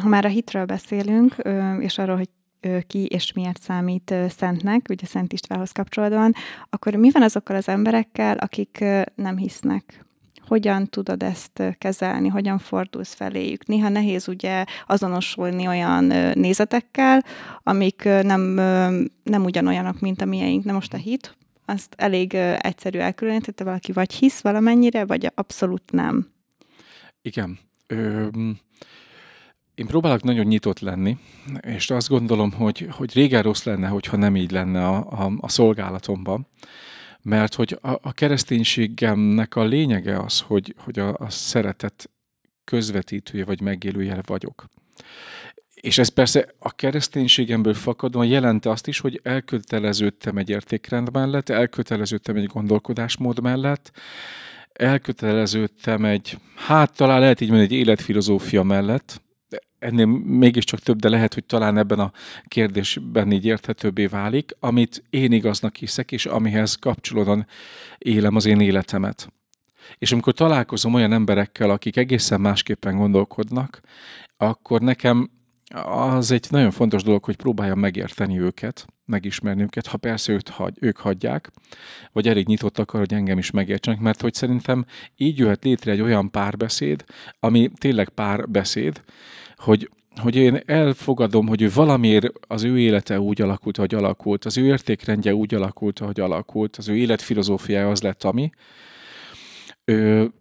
Ha 0.00 0.08
már 0.08 0.24
a 0.24 0.28
hitről 0.28 0.64
beszélünk, 0.64 1.36
és 1.80 1.98
arról, 1.98 2.16
hogy 2.16 2.28
ki 2.86 3.06
és 3.06 3.32
miért 3.32 3.62
számít 3.62 4.14
szentnek, 4.28 4.86
ugye 4.88 5.06
Szent 5.06 5.32
Istvánhoz 5.32 5.72
kapcsolódóan, 5.72 6.34
akkor 6.70 6.94
mi 6.94 7.10
van 7.10 7.22
azokkal 7.22 7.56
az 7.56 7.68
emberekkel, 7.68 8.36
akik 8.36 8.84
nem 9.14 9.36
hisznek? 9.36 10.04
Hogyan 10.46 10.86
tudod 10.86 11.22
ezt 11.22 11.62
kezelni, 11.78 12.28
hogyan 12.28 12.58
fordulsz 12.58 13.14
feléjük? 13.14 13.66
Néha 13.66 13.88
nehéz 13.88 14.28
ugye 14.28 14.64
azonosulni 14.86 15.66
olyan 15.66 16.04
nézetekkel, 16.34 17.24
amik 17.62 18.04
nem, 18.04 18.40
nem 19.22 19.44
ugyanolyanok, 19.44 20.00
mint 20.00 20.20
a 20.20 20.24
mieink. 20.24 20.64
Na 20.64 20.72
most 20.72 20.94
a 20.94 20.96
hit, 20.96 21.36
azt 21.64 21.94
elég 21.96 22.34
egyszerű 22.58 22.98
elkülönítette, 22.98 23.64
valaki 23.64 23.92
vagy 23.92 24.12
hisz 24.12 24.40
valamennyire, 24.40 25.04
vagy 25.04 25.30
abszolút 25.34 25.92
nem. 25.92 26.32
Igen. 27.22 27.58
Ö, 27.86 28.26
én 29.74 29.86
próbálok 29.86 30.22
nagyon 30.22 30.46
nyitott 30.46 30.78
lenni, 30.78 31.18
és 31.60 31.90
azt 31.90 32.08
gondolom, 32.08 32.52
hogy, 32.52 32.88
hogy 32.90 33.14
régen 33.14 33.42
rossz 33.42 33.62
lenne, 33.62 33.88
hogyha 33.88 34.16
nem 34.16 34.36
így 34.36 34.50
lenne 34.50 34.86
a, 34.86 35.24
a, 35.24 35.32
a 35.40 35.48
szolgálatomban, 35.48 36.46
mert 37.22 37.54
hogy 37.54 37.78
a, 37.82 37.90
a 38.02 38.12
kereszténységemnek 38.12 39.56
a 39.56 39.64
lényege 39.64 40.18
az, 40.18 40.40
hogy, 40.40 40.74
hogy 40.78 40.98
a, 40.98 41.14
a 41.18 41.30
szeretet 41.30 42.10
közvetítője 42.64 43.44
vagy 43.44 43.60
megélője 43.60 44.20
vagyok. 44.26 44.68
És 45.74 45.98
ez 45.98 46.08
persze 46.08 46.54
a 46.58 46.74
kereszténységemből 46.74 47.74
fakadóan 47.74 48.26
jelente 48.26 48.70
azt 48.70 48.86
is, 48.86 48.98
hogy 48.98 49.20
elköteleződtem 49.22 50.36
egy 50.36 50.48
értékrend 50.48 51.12
mellett, 51.12 51.48
elköteleződtem 51.48 52.36
egy 52.36 52.46
gondolkodásmód 52.46 53.40
mellett, 53.40 53.92
elköteleződtem 54.72 56.04
egy, 56.04 56.38
hát 56.54 56.96
talán 56.96 57.20
lehet 57.20 57.40
így 57.40 57.48
mondani, 57.48 57.72
egy 57.72 57.78
életfilozófia 57.78 58.62
mellett, 58.62 59.22
ennél 59.78 60.06
mégiscsak 60.24 60.80
több, 60.80 60.98
de 60.98 61.08
lehet, 61.08 61.34
hogy 61.34 61.44
talán 61.44 61.78
ebben 61.78 61.98
a 61.98 62.12
kérdésben 62.44 63.32
így 63.32 63.44
érthetőbbé 63.44 64.06
válik, 64.06 64.56
amit 64.60 65.02
én 65.10 65.32
igaznak 65.32 65.76
hiszek, 65.76 66.12
és 66.12 66.26
amihez 66.26 66.74
kapcsolódóan 66.74 67.46
élem 67.98 68.36
az 68.36 68.46
én 68.46 68.60
életemet. 68.60 69.32
És 69.98 70.12
amikor 70.12 70.32
találkozom 70.32 70.94
olyan 70.94 71.12
emberekkel, 71.12 71.70
akik 71.70 71.96
egészen 71.96 72.40
másképpen 72.40 72.96
gondolkodnak, 72.96 73.80
akkor 74.36 74.80
nekem 74.80 75.30
az 75.84 76.30
egy 76.30 76.46
nagyon 76.50 76.70
fontos 76.70 77.02
dolog, 77.02 77.24
hogy 77.24 77.36
próbáljam 77.36 77.78
megérteni 77.78 78.40
őket, 78.40 78.86
megismerni 79.06 79.62
őket, 79.62 79.86
ha 79.86 79.96
persze 79.96 80.32
őt 80.32 80.48
hagy, 80.48 80.76
ők 80.80 80.96
hagyják, 80.96 81.50
vagy 82.12 82.28
elég 82.28 82.46
nyitottak 82.46 82.90
arra, 82.92 82.98
hogy 82.98 83.14
engem 83.14 83.38
is 83.38 83.50
megértsenek, 83.50 84.00
mert 84.00 84.20
hogy 84.20 84.34
szerintem 84.34 84.84
így 85.16 85.38
jöhet 85.38 85.64
létre 85.64 85.92
egy 85.92 86.00
olyan 86.00 86.30
párbeszéd, 86.30 87.04
ami 87.40 87.70
tényleg 87.78 88.08
párbeszéd, 88.08 89.02
hogy, 89.56 89.90
hogy 90.16 90.36
én 90.36 90.60
elfogadom, 90.66 91.46
hogy 91.46 91.62
ő 91.62 91.70
valamiért 91.74 92.30
az 92.48 92.62
ő 92.62 92.78
élete 92.78 93.20
úgy 93.20 93.42
alakult, 93.42 93.76
hogy 93.76 93.94
alakult, 93.94 94.44
az 94.44 94.58
ő 94.58 94.64
értékrendje 94.64 95.34
úgy 95.34 95.54
alakult, 95.54 95.98
hogy 95.98 96.20
alakult, 96.20 96.76
az 96.76 96.88
ő 96.88 96.96
életfilozófiája 96.96 97.90
az 97.90 98.02
lett, 98.02 98.24
ami. 98.24 98.50
Ő, 99.84 100.32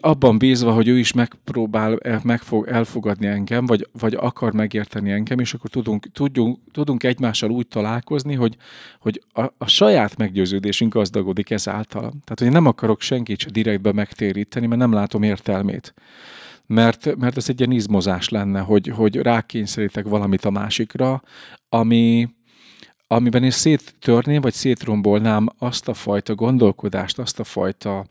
abban 0.00 0.38
bízva, 0.38 0.72
hogy 0.72 0.88
ő 0.88 0.98
is 0.98 1.12
megpróbál 1.12 1.98
meg 2.22 2.40
fog 2.40 2.68
elfogadni 2.68 3.26
engem, 3.26 3.66
vagy, 3.66 3.88
vagy 4.00 4.14
akar 4.14 4.52
megérteni 4.52 5.10
engem, 5.10 5.38
és 5.38 5.54
akkor 5.54 5.70
tudunk, 5.70 6.12
tudjunk, 6.12 6.58
tudunk 6.72 7.02
egymással 7.02 7.50
úgy 7.50 7.66
találkozni, 7.66 8.34
hogy, 8.34 8.56
hogy 9.00 9.22
a, 9.32 9.42
a 9.58 9.66
saját 9.66 10.16
meggyőződésünk 10.16 10.94
gazdagodik 10.94 11.50
ezáltal. 11.50 12.00
Tehát, 12.00 12.38
hogy 12.38 12.50
nem 12.50 12.66
akarok 12.66 13.00
senkit 13.00 13.38
se 13.38 13.50
direktbe 13.50 13.92
megtéríteni, 13.92 14.66
mert 14.66 14.80
nem 14.80 14.92
látom 14.92 15.22
értelmét 15.22 15.94
mert, 16.70 17.16
mert 17.16 17.36
ez 17.36 17.48
egy 17.48 17.58
ilyen 17.60 17.72
izmozás 17.72 18.28
lenne, 18.28 18.60
hogy, 18.60 18.86
hogy 18.88 19.16
rákényszerítek 19.16 20.04
valamit 20.04 20.44
a 20.44 20.50
másikra, 20.50 21.22
ami, 21.68 22.28
amiben 23.06 23.44
én 23.44 23.50
széttörném, 23.50 24.40
vagy 24.40 24.52
szétrombolnám 24.52 25.48
azt 25.58 25.88
a 25.88 25.94
fajta 25.94 26.34
gondolkodást, 26.34 27.18
azt 27.18 27.40
a 27.40 27.44
fajta 27.44 28.06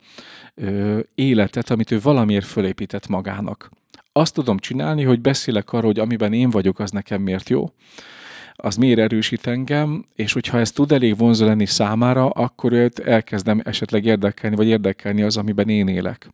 ö, 0.54 0.98
életet, 1.14 1.70
amit 1.70 1.90
ő 1.90 2.00
valamiért 2.00 2.44
fölépített 2.44 3.08
magának. 3.08 3.70
Azt 4.12 4.34
tudom 4.34 4.58
csinálni, 4.58 5.02
hogy 5.02 5.20
beszélek 5.20 5.72
arról, 5.72 5.90
hogy 5.90 6.00
amiben 6.00 6.32
én 6.32 6.50
vagyok, 6.50 6.78
az 6.78 6.90
nekem 6.90 7.22
miért 7.22 7.48
jó, 7.48 7.70
az 8.54 8.76
miért 8.76 8.98
erősít 8.98 9.46
engem, 9.46 10.04
és 10.14 10.32
hogyha 10.32 10.58
ez 10.58 10.72
tud 10.72 10.92
elég 10.92 11.16
vonzó 11.16 11.46
lenni 11.46 11.66
számára, 11.66 12.28
akkor 12.28 12.72
őt 12.72 12.98
elkezdem 12.98 13.60
esetleg 13.64 14.04
érdekelni, 14.04 14.56
vagy 14.56 14.68
érdekelni 14.68 15.22
az, 15.22 15.36
amiben 15.36 15.68
én 15.68 15.88
élek. 15.88 16.30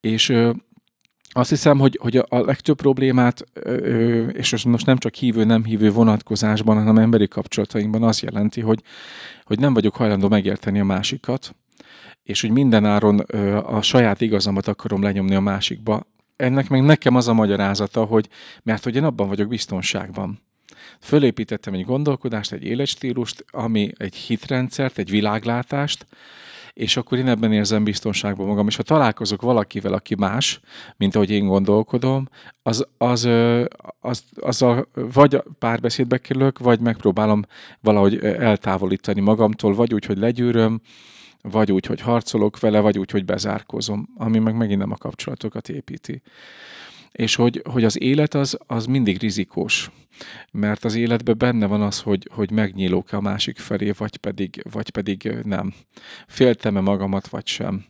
És 0.00 0.32
azt 1.36 1.50
hiszem, 1.50 1.78
hogy, 1.78 1.98
hogy 2.02 2.16
a 2.16 2.26
legtöbb 2.38 2.76
problémát, 2.76 3.44
és 4.32 4.64
most 4.64 4.86
nem 4.86 4.96
csak 4.96 5.14
hívő-nem 5.14 5.64
hívő 5.64 5.90
vonatkozásban, 5.90 6.76
hanem 6.76 6.98
emberi 6.98 7.28
kapcsolatainkban 7.28 8.02
az 8.02 8.22
jelenti, 8.22 8.60
hogy, 8.60 8.82
hogy 9.44 9.58
nem 9.58 9.74
vagyok 9.74 9.96
hajlandó 9.96 10.28
megérteni 10.28 10.80
a 10.80 10.84
másikat, 10.84 11.54
és 12.22 12.40
hogy 12.40 12.50
mindenáron 12.50 13.18
a 13.64 13.82
saját 13.82 14.20
igazamat 14.20 14.68
akarom 14.68 15.02
lenyomni 15.02 15.34
a 15.34 15.40
másikba. 15.40 16.06
Ennek 16.36 16.68
meg 16.68 16.82
nekem 16.82 17.14
az 17.14 17.28
a 17.28 17.34
magyarázata, 17.34 18.04
hogy 18.04 18.28
mert 18.62 18.84
hogy 18.84 18.96
én 18.96 19.04
abban 19.04 19.28
vagyok 19.28 19.48
biztonságban. 19.48 20.40
Fölépítettem 21.00 21.74
egy 21.74 21.84
gondolkodást, 21.84 22.52
egy 22.52 22.64
életstílust, 22.64 23.44
ami 23.50 23.92
egy 23.96 24.14
hitrendszert, 24.14 24.98
egy 24.98 25.10
világlátást, 25.10 26.06
és 26.76 26.96
akkor 26.96 27.18
én 27.18 27.28
ebben 27.28 27.52
érzem 27.52 27.84
biztonságban 27.84 28.46
magam. 28.46 28.66
És 28.66 28.76
ha 28.76 28.82
találkozok 28.82 29.42
valakivel, 29.42 29.92
aki 29.92 30.14
más, 30.14 30.60
mint 30.96 31.14
ahogy 31.14 31.30
én 31.30 31.46
gondolkodom, 31.46 32.28
az, 32.62 32.86
az, 32.98 33.28
az, 34.00 34.24
az 34.40 34.62
a, 34.62 34.86
vagy 34.94 35.42
párbeszédbe 35.58 36.18
kerülök, 36.18 36.58
vagy 36.58 36.80
megpróbálom 36.80 37.44
valahogy 37.80 38.18
eltávolítani 38.24 39.20
magamtól, 39.20 39.74
vagy 39.74 39.94
úgy, 39.94 40.04
hogy 40.04 40.18
legyűröm, 40.18 40.80
vagy 41.42 41.72
úgy, 41.72 41.86
hogy 41.86 42.00
harcolok 42.00 42.60
vele, 42.60 42.80
vagy 42.80 42.98
úgy, 42.98 43.10
hogy 43.10 43.24
bezárkozom, 43.24 44.08
ami 44.16 44.38
meg 44.38 44.54
megint 44.54 44.80
nem 44.80 44.92
a 44.92 44.96
kapcsolatokat 44.96 45.68
építi 45.68 46.22
és 47.16 47.34
hogy, 47.34 47.62
hogy 47.70 47.84
az 47.84 48.00
élet 48.00 48.34
az, 48.34 48.58
az 48.66 48.86
mindig 48.86 49.20
rizikós, 49.20 49.90
mert 50.52 50.84
az 50.84 50.94
életben 50.94 51.38
benne 51.38 51.66
van 51.66 51.82
az, 51.82 52.00
hogy, 52.00 52.28
hogy 52.32 52.50
megnyílok-e 52.50 53.16
a 53.16 53.20
másik 53.20 53.58
felé, 53.58 53.90
vagy 53.90 54.16
pedig, 54.16 54.62
vagy 54.70 54.90
pedig 54.90 55.34
nem. 55.42 55.74
Féltem-e 56.26 56.80
magamat, 56.80 57.28
vagy 57.28 57.46
sem. 57.46 57.84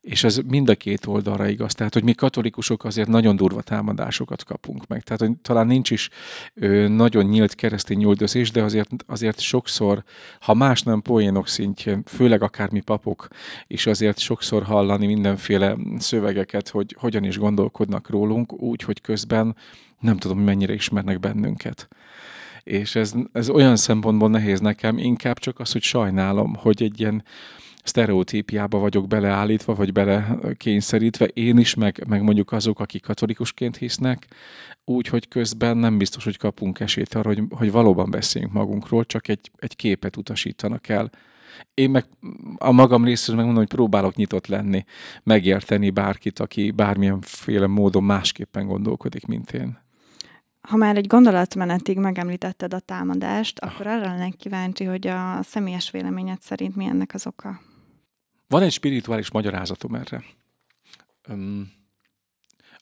És 0.00 0.24
ez 0.24 0.40
mind 0.46 0.68
a 0.68 0.74
két 0.74 1.06
oldalra 1.06 1.48
igaz. 1.48 1.74
Tehát, 1.74 1.94
hogy 1.94 2.04
mi 2.04 2.12
katolikusok 2.12 2.84
azért 2.84 3.08
nagyon 3.08 3.36
durva 3.36 3.62
támadásokat 3.62 4.44
kapunk 4.44 4.86
meg. 4.86 5.02
Tehát, 5.02 5.20
hogy 5.20 5.36
talán 5.36 5.66
nincs 5.66 5.90
is 5.90 6.08
ö, 6.54 6.88
nagyon 6.88 7.24
nyílt 7.24 7.54
keresztény 7.54 7.98
nyúldözés, 7.98 8.50
de 8.50 8.62
azért, 8.62 8.90
azért 9.06 9.40
sokszor, 9.40 10.04
ha 10.40 10.54
más 10.54 10.82
nem 10.82 11.02
poénok 11.02 11.48
szintjén, 11.48 12.02
főleg 12.06 12.42
akár 12.42 12.70
mi 12.70 12.80
papok, 12.80 13.28
és 13.66 13.86
azért 13.86 14.18
sokszor 14.18 14.62
hallani 14.62 15.06
mindenféle 15.06 15.76
szövegeket, 15.98 16.68
hogy 16.68 16.96
hogyan 16.98 17.24
is 17.24 17.38
gondolkodnak 17.38 18.10
rólunk, 18.10 18.62
úgy, 18.62 18.82
hogy 18.82 19.00
közben 19.00 19.56
nem 20.00 20.16
tudom, 20.16 20.38
mennyire 20.38 20.72
ismernek 20.72 21.20
bennünket 21.20 21.88
és 22.68 22.94
ez, 22.94 23.12
ez 23.32 23.50
olyan 23.50 23.76
szempontból 23.76 24.28
nehéz 24.28 24.60
nekem, 24.60 24.98
inkább 24.98 25.38
csak 25.38 25.60
az, 25.60 25.72
hogy 25.72 25.82
sajnálom, 25.82 26.54
hogy 26.54 26.82
egy 26.82 27.00
ilyen 27.00 27.24
sztereotípiába 27.88 28.78
vagyok 28.78 29.06
beleállítva, 29.06 29.74
vagy 29.74 29.92
bele 29.92 30.38
kényszerítve, 30.56 31.24
én 31.24 31.58
is, 31.58 31.74
meg, 31.74 32.04
meg 32.08 32.22
mondjuk 32.22 32.52
azok, 32.52 32.80
akik 32.80 33.02
katolikusként 33.02 33.76
hisznek, 33.76 34.26
úgy, 34.84 35.08
hogy 35.08 35.28
közben 35.28 35.76
nem 35.76 35.98
biztos, 35.98 36.24
hogy 36.24 36.36
kapunk 36.36 36.80
esélyt 36.80 37.14
arra, 37.14 37.28
hogy, 37.28 37.42
hogy 37.50 37.70
valóban 37.70 38.10
beszéljünk 38.10 38.52
magunkról, 38.52 39.04
csak 39.04 39.28
egy, 39.28 39.50
egy 39.56 39.76
képet 39.76 40.16
utasítanak 40.16 40.88
el. 40.88 41.10
Én 41.74 41.90
meg 41.90 42.04
a 42.56 42.70
magam 42.70 43.04
részéről 43.04 43.36
megmondom, 43.36 43.64
hogy 43.64 43.74
próbálok 43.76 44.14
nyitott 44.14 44.46
lenni, 44.46 44.84
megérteni 45.22 45.90
bárkit, 45.90 46.38
aki 46.38 46.70
bármilyenféle 46.70 47.66
módon 47.66 48.04
másképpen 48.04 48.66
gondolkodik, 48.66 49.26
mint 49.26 49.52
én. 49.52 49.78
Ha 50.60 50.76
már 50.76 50.96
egy 50.96 51.06
gondolatmenetig 51.06 51.98
megemlítetted 51.98 52.74
a 52.74 52.80
támadást, 52.80 53.58
akkor 53.58 53.86
arra 53.86 54.00
lennék 54.00 54.36
kíváncsi, 54.36 54.84
hogy 54.84 55.06
a 55.06 55.42
személyes 55.42 55.90
véleményed 55.90 56.40
szerint 56.40 56.76
mi 56.76 56.84
ennek 56.84 57.14
az 57.14 57.26
oka? 57.26 57.60
Van 58.48 58.62
egy 58.62 58.72
spirituális 58.72 59.30
magyarázatom 59.30 59.94
erre. 59.94 60.24
Um, 61.28 61.72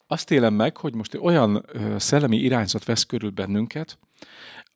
azt 0.07 0.31
élem 0.31 0.55
meg, 0.55 0.77
hogy 0.77 0.95
most 0.95 1.15
olyan 1.15 1.65
ö, 1.67 1.99
szellemi 1.99 2.37
irányzat 2.37 2.85
vesz 2.85 3.05
körül 3.05 3.31
bennünket, 3.31 3.99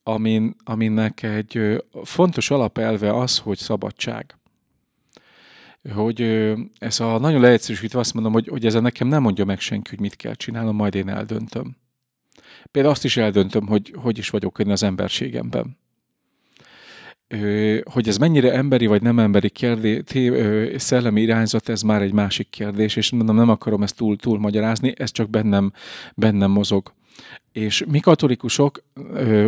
amin, 0.03 0.57
aminek 0.65 1.23
egy 1.23 1.57
ö, 1.57 1.79
fontos 2.05 2.51
alapelve 2.51 3.17
az, 3.17 3.39
hogy 3.39 3.59
szabadság. 3.59 4.39
Hogy 5.93 6.21
ö, 6.21 6.61
ez 6.79 7.01
a 7.01 7.19
nagyon 7.19 7.41
leegyszerűsítve 7.41 7.99
azt 7.99 8.15
mondom, 8.15 8.33
hogy, 8.33 8.49
hogy 8.49 8.67
ezzel 8.67 8.81
nekem 8.81 9.09
nem 9.09 9.23
mondja 9.23 9.45
meg 9.45 9.61
senki, 9.61 9.91
hogy 9.91 10.01
mit 10.01 10.17
kell 10.17 10.35
csinálnom, 10.35 10.77
majd 10.77 10.95
én 10.95 11.09
eldöntöm. 11.09 11.77
Például 12.71 12.95
azt 12.95 13.05
is 13.05 13.17
eldöntöm, 13.17 13.67
hogy 13.67 13.95
hogy 13.97 14.19
is 14.19 14.31
vagyok 14.31 14.59
én 14.59 14.71
az 14.71 14.83
emberségemben 14.83 15.79
hogy 17.85 18.09
ez 18.09 18.17
mennyire 18.17 18.53
emberi 18.53 18.87
vagy 18.87 19.03
nem 19.03 19.19
emberi 19.19 19.51
kérdés, 19.51 20.03
szellemi 20.77 21.21
irányzat, 21.21 21.69
ez 21.69 21.83
már 21.83 22.03
egy 22.03 22.13
másik 22.13 22.51
kérdés, 22.51 22.97
és 22.97 23.11
mondom, 23.11 23.37
nem 23.37 23.49
akarom 23.49 23.83
ezt 23.83 23.97
túl, 23.97 24.17
túl 24.17 24.39
magyarázni, 24.39 24.95
ez 24.97 25.11
csak 25.11 25.31
bennem, 25.31 25.73
bennem 26.15 26.51
mozog. 26.51 26.93
És 27.53 27.85
mi 27.91 28.01
katolikusok 28.01 28.83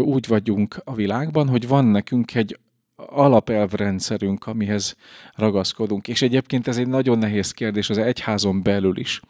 úgy 0.00 0.26
vagyunk 0.26 0.76
a 0.84 0.94
világban, 0.94 1.48
hogy 1.48 1.68
van 1.68 1.84
nekünk 1.84 2.34
egy 2.34 2.58
alapelvrendszerünk, 2.96 4.46
amihez 4.46 4.96
ragaszkodunk. 5.34 6.08
És 6.08 6.22
egyébként 6.22 6.68
ez 6.68 6.76
egy 6.76 6.88
nagyon 6.88 7.18
nehéz 7.18 7.50
kérdés 7.50 7.90
az 7.90 7.98
egyházon 7.98 8.62
belül 8.62 8.98
is 8.98 9.20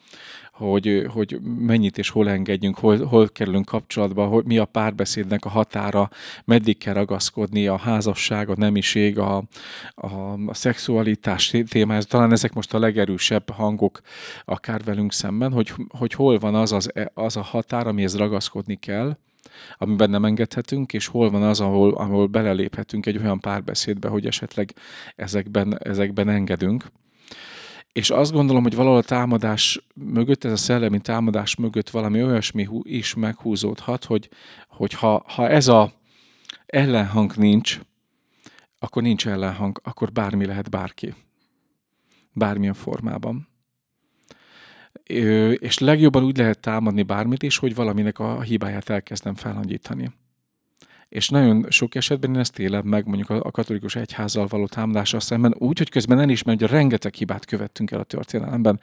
hogy, 0.63 1.07
hogy 1.09 1.41
mennyit 1.59 1.99
és 1.99 2.09
hol 2.09 2.29
engedjünk, 2.29 2.79
hol, 2.79 3.05
hol 3.05 3.29
kerülünk 3.29 3.65
kapcsolatba, 3.65 4.27
hogy 4.27 4.45
mi 4.45 4.59
a 4.59 4.65
párbeszédnek 4.65 5.45
a 5.45 5.49
határa, 5.49 6.11
meddig 6.45 6.79
kell 6.79 6.95
ragaszkodni 6.95 7.67
a 7.67 7.77
házasság, 7.77 8.49
a 8.49 8.55
nemiség, 8.57 9.19
a, 9.19 9.37
a, 9.95 10.07
a 10.47 10.55
szexualitás 10.55 11.55
témája. 11.69 12.03
Talán 12.03 12.33
ezek 12.33 12.53
most 12.53 12.75
a 12.75 12.79
legerősebb 12.79 13.51
hangok 13.51 14.01
akár 14.45 14.83
velünk 14.85 15.13
szemben, 15.13 15.53
hogy, 15.53 15.73
hogy 15.89 16.13
hol 16.13 16.39
van 16.39 16.55
az, 16.55 16.73
az, 16.73 16.93
az 17.15 17.37
a 17.37 17.43
határ, 17.43 17.87
amihez 17.87 18.17
ragaszkodni 18.17 18.77
kell, 18.77 19.17
amiben 19.79 20.11
nem 20.11 20.25
engedhetünk, 20.25 20.93
és 20.93 21.07
hol 21.07 21.31
van 21.31 21.43
az, 21.43 21.61
ahol, 21.61 21.95
ahol 21.95 22.27
beleléphetünk 22.27 23.07
egy 23.07 23.17
olyan 23.17 23.41
párbeszédbe, 23.41 24.09
hogy 24.09 24.27
esetleg 24.27 24.75
ezekben, 25.17 25.79
ezekben 25.79 26.29
engedünk. 26.29 26.85
És 27.93 28.11
azt 28.11 28.33
gondolom, 28.33 28.63
hogy 28.63 28.75
valahol 28.75 28.99
a 28.99 29.03
támadás 29.03 29.85
mögött, 29.95 30.45
ez 30.45 30.53
a 30.53 30.57
szellemi 30.57 31.01
támadás 31.01 31.57
mögött 31.57 31.91
valami 31.91 32.23
olyasmi 32.23 32.69
is 32.83 33.15
meghúzódhat, 33.15 34.05
hogy, 34.05 34.29
hogy 34.69 34.93
ha, 34.93 35.25
ha 35.27 35.49
ez 35.49 35.69
a 35.69 35.93
ellenhang 36.67 37.37
nincs, 37.37 37.81
akkor 38.79 39.03
nincs 39.03 39.27
ellenhang, 39.27 39.81
akkor 39.83 40.13
bármi 40.13 40.47
lehet 40.47 40.71
bárki. 40.71 41.15
Bármilyen 42.33 42.75
formában. 42.75 43.49
És 45.55 45.79
legjobban 45.79 46.25
úgy 46.25 46.37
lehet 46.37 46.61
támadni 46.61 47.03
bármit 47.03 47.43
is, 47.43 47.57
hogy 47.57 47.75
valaminek 47.75 48.19
a 48.19 48.41
hibáját 48.41 48.89
elkezdem 48.89 49.35
felhangítani 49.35 50.13
és 51.13 51.29
nagyon 51.29 51.67
sok 51.69 51.95
esetben 51.95 52.35
én 52.35 52.39
ezt 52.41 52.59
élem 52.59 52.87
meg 52.87 53.07
mondjuk 53.07 53.31
a, 53.31 53.51
katolikus 53.51 53.97
egyházzal 53.97 54.47
való 54.47 54.67
támadással 54.67 55.21
szemben, 55.21 55.55
úgy, 55.59 55.79
hogy 55.79 55.91
közben 55.91 56.21
elismerem, 56.21 56.61
hogy 56.61 56.71
rengeteg 56.71 57.15
hibát 57.15 57.45
követtünk 57.45 57.91
el 57.91 58.01
a 58.01 58.05
történelemben. 58.05 58.81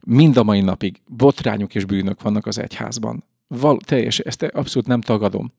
Mind 0.00 0.36
a 0.36 0.42
mai 0.42 0.60
napig 0.60 1.00
botrányok 1.06 1.74
és 1.74 1.84
bűnök 1.84 2.22
vannak 2.22 2.46
az 2.46 2.58
egyházban. 2.58 3.24
Val, 3.46 3.78
teljes, 3.84 4.18
ezt 4.18 4.42
abszolút 4.42 4.88
nem 4.88 5.00
tagadom. 5.00 5.52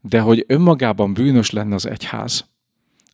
De 0.00 0.20
hogy 0.20 0.44
önmagában 0.48 1.12
bűnös 1.14 1.50
lenne 1.50 1.74
az 1.74 1.86
egyház, 1.86 2.44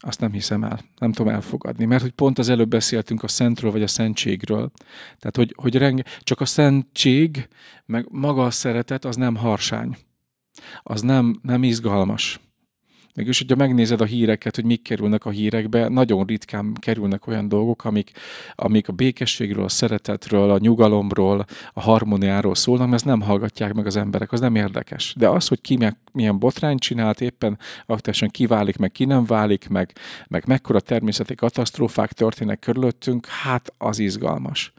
azt 0.00 0.20
nem 0.20 0.32
hiszem 0.32 0.64
el, 0.64 0.80
nem 0.99 1.12
tudom 1.12 1.32
elfogadni, 1.32 1.84
mert 1.84 2.02
hogy 2.02 2.11
pont 2.11 2.38
az 2.38 2.49
előbb 2.49 2.68
beszéltünk 2.68 3.22
a 3.22 3.28
szentről 3.28 3.70
vagy 3.70 3.82
a 3.82 3.87
szentségről. 3.87 4.70
Tehát, 5.18 5.37
hogy, 5.37 5.54
hogy 5.56 5.76
renge, 5.76 6.04
csak 6.20 6.40
a 6.40 6.44
szentség, 6.44 7.49
meg 7.87 8.07
maga 8.11 8.44
a 8.44 8.50
szeretet, 8.50 9.05
az 9.05 9.16
nem 9.16 9.37
harsány 9.37 9.96
az 10.82 11.00
nem, 11.00 11.38
nem 11.42 11.62
izgalmas. 11.62 12.40
Mégis, 13.14 13.38
hogyha 13.38 13.56
megnézed 13.56 14.00
a 14.00 14.04
híreket, 14.04 14.54
hogy 14.54 14.64
mik 14.64 14.82
kerülnek 14.82 15.24
a 15.24 15.30
hírekbe, 15.30 15.88
nagyon 15.88 16.24
ritkán 16.24 16.72
kerülnek 16.80 17.26
olyan 17.26 17.48
dolgok, 17.48 17.84
amik, 17.84 18.10
amik 18.54 18.88
a 18.88 18.92
békességről, 18.92 19.64
a 19.64 19.68
szeretetről, 19.68 20.50
a 20.50 20.58
nyugalomról, 20.58 21.44
a 21.72 21.80
harmóniáról 21.80 22.54
szólnak, 22.54 22.84
mert 22.84 22.96
ezt 22.96 23.04
nem 23.04 23.20
hallgatják 23.20 23.72
meg 23.72 23.86
az 23.86 23.96
emberek, 23.96 24.32
az 24.32 24.40
nem 24.40 24.54
érdekes. 24.54 25.14
De 25.18 25.28
az, 25.28 25.48
hogy 25.48 25.60
ki 25.60 25.76
meg, 25.76 25.96
milyen 26.12 26.38
botrányt 26.38 26.80
csinált 26.80 27.20
éppen, 27.20 27.58
aktuálisan 27.86 28.28
ki 28.28 28.46
válik, 28.46 28.76
meg 28.76 28.92
ki 28.92 29.04
nem 29.04 29.24
válik, 29.24 29.68
meg, 29.68 29.92
meg 30.28 30.46
mekkora 30.46 30.80
természeti 30.80 31.34
katasztrófák 31.34 32.12
történnek 32.12 32.58
körülöttünk, 32.58 33.26
hát 33.26 33.72
az 33.78 33.98
izgalmas. 33.98 34.72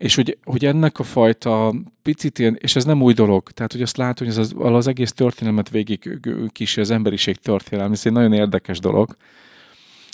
És 0.00 0.14
hogy, 0.14 0.38
hogy 0.44 0.64
ennek 0.64 0.98
a 0.98 1.02
fajta 1.02 1.74
picit 2.02 2.38
ilyen, 2.38 2.56
és 2.60 2.76
ez 2.76 2.84
nem 2.84 3.02
új 3.02 3.12
dolog, 3.12 3.50
tehát 3.50 3.72
hogy 3.72 3.82
azt 3.82 3.96
látom, 3.96 4.26
hogy 4.26 4.36
ez 4.36 4.52
az, 4.52 4.54
az 4.56 4.86
egész 4.86 5.12
történelmet 5.12 5.70
végig 5.70 6.20
kis 6.52 6.76
az 6.76 6.90
emberiség 6.90 7.36
történelem, 7.36 7.92
ez 7.92 8.06
egy 8.06 8.12
nagyon 8.12 8.32
érdekes 8.32 8.78
dolog. 8.78 9.16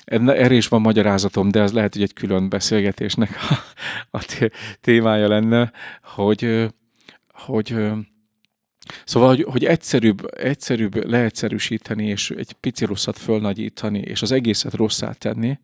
Erre 0.05 0.55
is 0.55 0.69
van 0.69 0.81
magyarázatom, 0.81 1.51
de 1.51 1.61
ez 1.61 1.73
lehet, 1.73 1.93
hogy 1.93 2.03
egy 2.03 2.13
külön 2.13 2.49
beszélgetésnek 2.49 3.37
a, 3.51 4.19
a 4.19 4.27
témája 4.81 5.29
lenne, 5.29 5.73
hogy, 6.03 6.67
hogy 7.33 7.77
Szóval, 9.05 9.29
hogy, 9.29 9.43
hogy 9.43 9.65
egyszerűbb, 9.65 10.35
egyszerűbb 10.39 11.05
leegyszerűsíteni, 11.09 12.07
és 12.07 12.31
egy 12.31 12.53
pici 12.53 12.85
rosszat 12.85 13.19
fölnagyítani, 13.19 13.99
és 13.99 14.23
az 14.23 14.33
egészet 14.33 14.75
rosszát 14.75 15.19
tenni, 15.19 15.59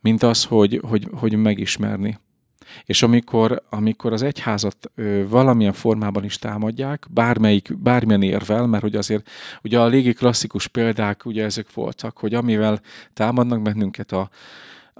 mint 0.00 0.22
az, 0.22 0.44
hogy, 0.44 0.80
hogy, 0.88 1.08
hogy 1.12 1.36
megismerni. 1.36 2.18
És 2.84 3.02
amikor, 3.02 3.62
amikor 3.68 4.12
az 4.12 4.22
egyházat 4.22 4.90
ö, 4.94 5.28
valamilyen 5.28 5.72
formában 5.72 6.24
is 6.24 6.38
támadják, 6.38 7.06
bármelyik, 7.10 7.78
bármilyen 7.78 8.22
érvel, 8.22 8.66
mert 8.66 8.82
hogy 8.82 8.96
azért 8.96 9.30
ugye 9.62 9.80
a 9.80 9.86
légi 9.86 10.12
klasszikus 10.12 10.66
példák 10.66 11.24
ugye 11.24 11.44
ezek 11.44 11.72
voltak, 11.72 12.18
hogy 12.18 12.34
amivel 12.34 12.80
támadnak 13.14 13.62
bennünket 13.62 14.12
a, 14.12 14.30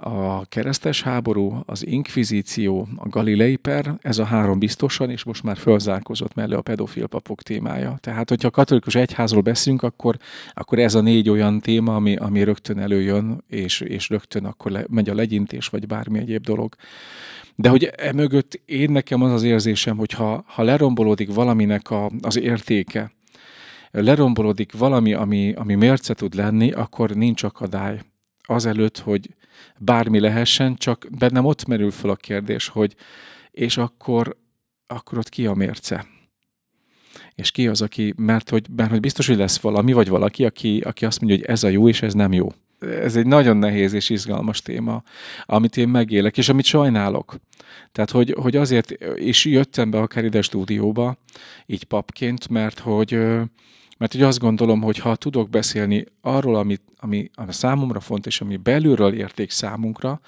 a 0.03 0.45
keresztes 0.49 1.01
háború, 1.01 1.63
az 1.65 1.85
inkvizíció, 1.85 2.87
a 2.95 3.09
galilei 3.09 3.55
per, 3.55 3.95
ez 4.01 4.17
a 4.17 4.23
három 4.23 4.59
biztosan, 4.59 5.09
és 5.09 5.23
most 5.23 5.43
már 5.43 5.57
fölzárkozott 5.57 6.33
mellé 6.33 6.53
a 6.53 6.61
pedofil 6.61 7.07
papok 7.07 7.41
témája. 7.41 7.97
Tehát, 7.99 8.29
hogyha 8.29 8.47
a 8.47 8.51
katolikus 8.51 8.95
egyházról 8.95 9.41
beszélünk, 9.41 9.83
akkor, 9.83 10.17
akkor 10.53 10.79
ez 10.79 10.95
a 10.95 11.01
négy 11.01 11.29
olyan 11.29 11.59
téma, 11.59 11.95
ami, 11.95 12.15
ami 12.15 12.43
rögtön 12.43 12.79
előjön, 12.79 13.43
és, 13.47 13.81
és 13.81 14.09
rögtön 14.09 14.45
akkor 14.45 14.71
le, 14.71 14.85
megy 14.89 15.09
a 15.09 15.15
legyintés, 15.15 15.67
vagy 15.67 15.87
bármi 15.87 16.19
egyéb 16.19 16.43
dolog. 16.43 16.75
De 17.55 17.69
hogy 17.69 17.83
emögött 17.83 18.61
én 18.65 18.91
nekem 18.91 19.21
az 19.21 19.31
az 19.31 19.43
érzésem, 19.43 19.97
hogy 19.97 20.11
ha, 20.11 20.43
ha 20.47 20.63
lerombolódik 20.63 21.33
valaminek 21.33 21.89
a, 21.89 22.11
az 22.21 22.39
értéke, 22.39 23.11
lerombolódik 23.91 24.77
valami, 24.77 25.13
ami, 25.13 25.53
ami 25.53 25.75
mérce 25.75 26.13
tud 26.13 26.33
lenni, 26.35 26.71
akkor 26.71 27.09
nincs 27.09 27.43
akadály 27.43 27.99
azelőtt, 28.43 28.97
hogy 28.97 29.29
bármi 29.77 30.19
lehessen, 30.19 30.75
csak 30.75 31.07
bennem 31.17 31.45
ott 31.45 31.65
merül 31.65 31.91
fel 31.91 32.09
a 32.09 32.15
kérdés, 32.15 32.67
hogy 32.67 32.95
és 33.51 33.77
akkor, 33.77 34.37
akkor 34.87 35.17
ott 35.17 35.29
ki 35.29 35.45
a 35.45 35.53
mérce? 35.53 36.05
És 37.35 37.51
ki 37.51 37.67
az, 37.67 37.81
aki, 37.81 38.13
mert 38.17 38.49
hogy, 38.49 38.65
mert 38.75 38.89
hogy 38.89 38.99
biztos, 38.99 39.27
hogy 39.27 39.37
lesz 39.37 39.59
valami, 39.59 39.93
vagy 39.93 40.09
valaki, 40.09 40.45
aki, 40.45 40.79
aki 40.79 41.05
azt 41.05 41.19
mondja, 41.19 41.39
hogy 41.39 41.47
ez 41.47 41.63
a 41.63 41.67
jó, 41.67 41.87
és 41.87 42.01
ez 42.01 42.13
nem 42.13 42.33
jó 42.33 42.51
ez 42.83 43.15
egy 43.15 43.25
nagyon 43.25 43.57
nehéz 43.57 43.93
és 43.93 44.09
izgalmas 44.09 44.61
téma, 44.61 45.03
amit 45.45 45.77
én 45.77 45.87
megélek, 45.87 46.37
és 46.37 46.49
amit 46.49 46.65
sajnálok. 46.65 47.35
Tehát, 47.91 48.11
hogy, 48.11 48.35
hogy 48.39 48.55
azért 48.55 48.95
is 49.15 49.45
jöttem 49.45 49.91
be 49.91 49.99
akár 49.99 50.23
ide 50.23 50.41
stúdióba, 50.41 51.17
így 51.65 51.83
papként, 51.83 52.49
mert 52.49 52.79
hogy, 52.79 53.19
mert 54.03 54.15
hogy 54.15 54.23
azt 54.23 54.39
gondolom, 54.39 54.81
hogy 54.81 54.97
ha 54.97 55.15
tudok 55.15 55.49
beszélni 55.49 56.05
arról, 56.21 56.55
amit, 56.55 56.81
ami, 56.97 57.29
ami 57.35 57.53
számomra 57.53 57.99
fontos, 57.99 58.41
ami 58.41 58.57
belülről 58.57 59.13
érték 59.13 59.51
számunkra, 59.51 60.19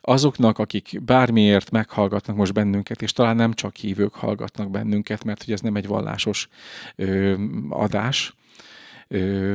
azoknak, 0.00 0.58
akik 0.58 1.02
bármiért 1.04 1.70
meghallgatnak 1.70 2.36
most 2.36 2.52
bennünket, 2.52 3.02
és 3.02 3.12
talán 3.12 3.36
nem 3.36 3.52
csak 3.52 3.76
hívők 3.76 4.14
hallgatnak 4.14 4.70
bennünket, 4.70 5.24
mert 5.24 5.44
hogy 5.44 5.52
ez 5.52 5.60
nem 5.60 5.76
egy 5.76 5.86
vallásos 5.86 6.48
ö, 6.96 7.34
adás, 7.68 8.34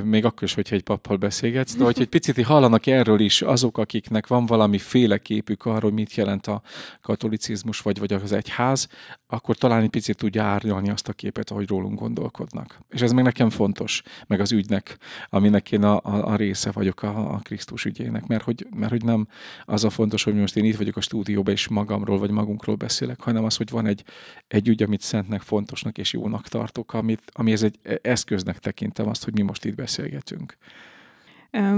még 0.04 0.26
akkor 0.26 0.44
is, 0.44 0.54
hogyha 0.54 0.76
egy 0.76 0.84
pappal 0.84 1.18
beszélgetsz, 1.18 1.76
de 1.76 1.84
hogy 1.84 2.02
egy 2.02 2.08
picit 2.08 2.44
hallanak 2.44 2.86
erről 2.86 3.20
is 3.20 3.42
azok, 3.42 3.78
akiknek 3.78 4.28
van 4.28 4.46
valami 4.46 4.78
féle 4.78 5.18
képük 5.18 5.66
arról, 5.66 5.92
mit 5.92 6.14
jelent 6.14 6.48
a 6.48 6.62
katolicizmus 7.02 7.80
vagy, 7.80 8.00
vagy 8.00 8.14
az 8.14 8.32
egyház, 8.32 8.88
akkor 9.28 9.56
talán 9.56 9.82
egy 9.82 9.90
picit 9.90 10.18
tudja 10.18 10.44
árnyalni 10.44 10.90
azt 10.90 11.08
a 11.08 11.14
képet, 11.14 11.52
ahogy 11.52 11.68
rólunk 11.68 12.00
gondolkodnak. 12.00 12.80
És 12.90 13.02
ez 13.02 13.12
meg 13.12 13.24
nekem 13.24 13.50
fontos, 13.50 14.02
meg 14.28 14.40
az 14.40 14.52
ügynek, 14.52 14.98
aminek 15.30 15.72
én 15.72 15.84
a, 15.84 15.96
a, 16.04 16.32
a 16.32 16.36
része 16.36 16.72
vagyok 16.72 17.04
a, 17.04 17.34
a 17.34 17.40
Krisztus 17.44 17.86
ügyének, 17.86 18.28
mert 18.28 18.44
hogy, 18.44 18.68
mert 18.76 18.92
hogy 18.92 19.04
nem 19.04 19.28
az 19.66 19.84
a 19.84 19.90
fontos, 19.90 20.24
hogy 20.24 20.36
most 20.36 20.56
én 20.56 20.66
itt 20.66 20.78
vagyok 20.78 20.98
a 20.98 21.02
stúdióban, 21.02 21.54
és 21.54 21.68
magamról 21.68 22.18
vagy 22.18 22.32
magunkról 22.32 22.76
beszélek, 22.76 23.22
hanem 23.22 23.44
az, 23.44 23.56
hogy 23.56 23.70
van 23.70 23.86
egy, 23.86 24.04
egy 24.48 24.68
ügy, 24.68 24.84
amit 24.84 25.02
szentnek, 25.02 25.42
fontosnak 25.42 25.98
és 25.98 26.14
jónak 26.14 26.48
tartok, 26.48 26.94
amit, 26.94 27.22
ami 27.32 27.52
ez 27.52 27.64
egy 27.64 27.80
eszköznek 28.02 28.60
tekintem 28.60 29.08
azt, 29.08 29.24
hogy 29.24 29.34
mi 29.34 29.46
most 29.48 29.66
itt 29.66 29.76
beszélgetünk. 29.76 30.58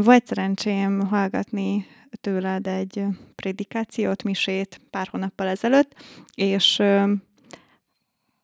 Volt 0.02 0.26
szerencsém 0.26 1.00
hallgatni 1.00 1.86
tőled 2.22 2.68
egy 2.68 3.04
prédikációt, 3.36 4.24
misét 4.24 4.82
pár 4.90 5.08
hónappal 5.08 5.48
ezelőtt, 5.48 5.96
és 6.34 6.82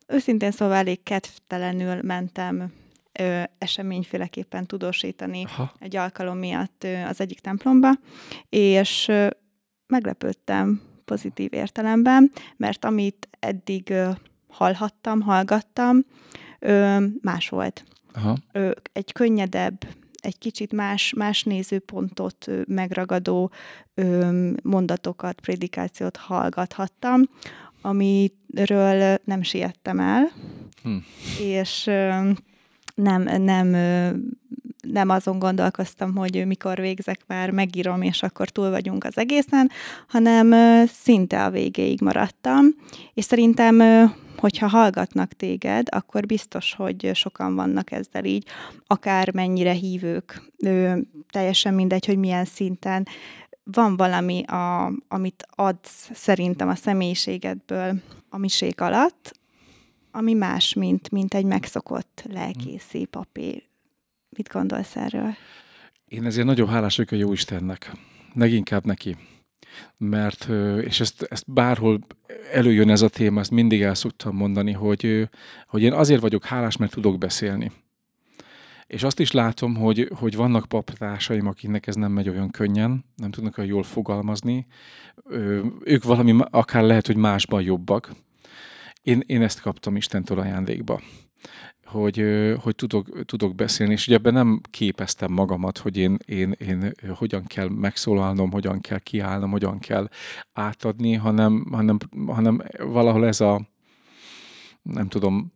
őszintén 0.08 0.52
szóval 0.52 0.76
elég 0.76 1.04
kedvtelenül 1.04 2.02
mentem 2.02 2.74
ö, 3.20 3.44
eseményféleképpen 3.58 4.66
tudósítani 4.66 5.44
Aha. 5.44 5.74
egy 5.80 5.96
alkalom 5.96 6.38
miatt 6.38 6.84
ö, 6.84 7.04
az 7.04 7.22
egyik 7.22 7.40
templomba, 7.40 7.90
és 8.50 9.08
ö, 9.08 9.28
meglepődtem 9.88 10.82
pozitív 11.06 11.54
értelemben, 11.54 12.32
mert 12.58 12.86
amit 12.86 13.28
eddig 13.40 13.90
ö, 13.90 14.10
hallhattam, 14.48 15.22
hallgattam, 15.22 16.06
ö, 16.60 17.06
más 17.22 17.50
volt. 17.50 17.84
Aha. 18.16 18.38
Egy 18.94 19.12
könnyedebb, 19.12 19.88
egy 20.14 20.38
kicsit 20.38 20.74
más, 20.74 21.14
más 21.14 21.44
nézőpontot 21.44 22.48
megragadó 22.68 23.52
mondatokat, 24.64 25.40
prédikációt 25.40 26.18
hallgathattam, 26.18 27.22
amiről 27.82 29.18
nem 29.24 29.42
siettem 29.42 30.00
el, 30.00 30.32
Hm. 30.84 30.96
és 31.40 31.84
nem, 32.96 33.42
nem, 33.42 33.68
nem 34.82 35.10
azon 35.10 35.40
gondolkoztam, 35.40 36.16
hogy 36.16 36.46
mikor 36.48 36.78
végzek 36.78 37.20
már, 37.28 37.52
megírom, 37.52 38.02
és 38.02 38.24
akkor 38.24 38.50
túl 38.50 38.70
vagyunk 38.70 39.04
az 39.04 39.18
egészen, 39.18 39.70
hanem 40.08 40.54
szinte 40.88 41.44
a 41.44 41.50
végéig 41.50 42.02
maradtam, 42.02 42.66
és 43.14 43.24
szerintem, 43.24 43.76
hogyha 44.38 44.68
hallgatnak 44.68 45.34
téged, 45.34 45.88
akkor 45.90 46.26
biztos, 46.26 46.74
hogy 46.74 47.12
sokan 47.14 47.56
vannak 47.56 47.92
ezzel 47.92 48.26
így, 48.26 48.48
akár 48.88 49.34
mennyire 49.34 49.72
hívők, 49.72 50.52
ö, 50.58 50.98
teljesen 51.30 51.74
mindegy, 51.74 52.06
hogy 52.06 52.18
milyen 52.18 52.46
szinten, 52.46 53.08
van 53.72 53.98
valami, 53.98 54.44
a, 54.44 54.92
amit 55.08 55.48
adsz 55.50 56.10
szerintem 56.14 56.68
a 56.68 56.76
személyiségedből 56.76 58.02
a 58.30 58.38
misék 58.38 58.82
alatt, 58.82 59.40
ami 60.12 60.34
más, 60.34 60.74
mint, 60.74 61.12
mint 61.12 61.34
egy 61.34 61.46
megszokott 61.46 62.24
lelkészi 62.30 63.06
papé. 63.06 63.64
Mit 64.30 64.50
gondolsz 64.52 64.96
erről? 64.96 65.36
Én 66.08 66.26
ezért 66.26 66.46
nagyon 66.46 66.68
hálás 66.68 66.98
vagyok 66.98 67.12
a 67.12 67.16
Jóistennek. 67.16 67.92
Leginkább 68.34 68.86
neki. 68.86 69.16
Mert, 69.98 70.48
és 70.82 71.00
ezt, 71.00 71.22
ezt 71.30 71.52
bárhol 71.54 72.00
előjön 72.52 72.90
ez 72.90 73.02
a 73.02 73.10
téma, 73.10 73.40
ezt 73.40 73.52
mindig 73.52 73.82
el 73.82 73.96
szoktam 73.96 74.36
mondani, 74.36 74.72
hogy, 74.72 75.30
hogy 75.68 75.82
én 75.82 75.94
azért 75.94 76.22
vagyok 76.22 76.46
hálás, 76.46 76.78
mert 76.78 76.92
tudok 76.92 77.18
beszélni. 77.18 77.72
És 78.88 79.04
azt 79.04 79.20
is 79.20 79.32
látom, 79.32 79.76
hogy, 79.76 80.12
hogy 80.16 80.36
vannak 80.36 80.66
paptársaim, 80.66 81.48
akiknek 81.48 81.88
ez 81.88 81.96
nem 81.96 82.12
megy 82.12 82.30
olyan 82.30 82.50
könnyen, 82.50 83.06
nem 83.16 83.32
tudnak 83.32 83.58
olyan 83.58 83.70
jól 83.70 83.84
fogalmazni. 83.84 84.66
Ők 85.84 86.04
valami, 86.04 86.36
akár 86.50 86.84
lehet, 86.84 87.08
hogy 87.08 87.18
másban 87.18 87.62
jobbak. 87.62 88.12
Én, 89.02 89.24
én 89.26 89.42
ezt 89.42 89.62
kaptam 89.62 89.96
Istentől 89.96 90.40
ajándékba 90.40 91.02
hogy, 91.96 92.24
hogy 92.62 92.76
tudok, 92.76 93.26
tudok 93.26 93.56
beszélni, 93.56 93.94
és 93.94 94.08
ugye 94.08 94.16
ebben 94.16 94.34
nem 94.34 94.62
képeztem 94.72 95.32
magamat, 95.32 95.78
hogy 95.78 95.98
én, 95.98 96.18
én, 96.26 96.56
én 96.66 96.94
hogyan 97.16 97.44
kell 97.44 97.70
megszólalnom, 97.70 98.52
hogyan 98.52 98.82
kell 98.82 99.00
kiállnom, 99.00 99.52
hogyan 99.52 99.80
kell 99.80 100.10
átadni, 100.54 101.14
hanem, 101.14 101.66
hanem, 101.72 101.98
hanem 102.28 102.62
valahol 102.78 103.26
ez 103.28 103.42
a, 103.42 103.62
nem 104.82 105.08
tudom, 105.08 105.54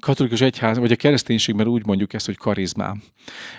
katolikus 0.00 0.40
egyház, 0.40 0.78
vagy 0.78 0.92
a 0.92 0.96
kereszténységben 0.96 1.66
úgy 1.66 1.86
mondjuk 1.86 2.12
ezt, 2.12 2.26
hogy 2.26 2.36
karizmám, 2.36 3.02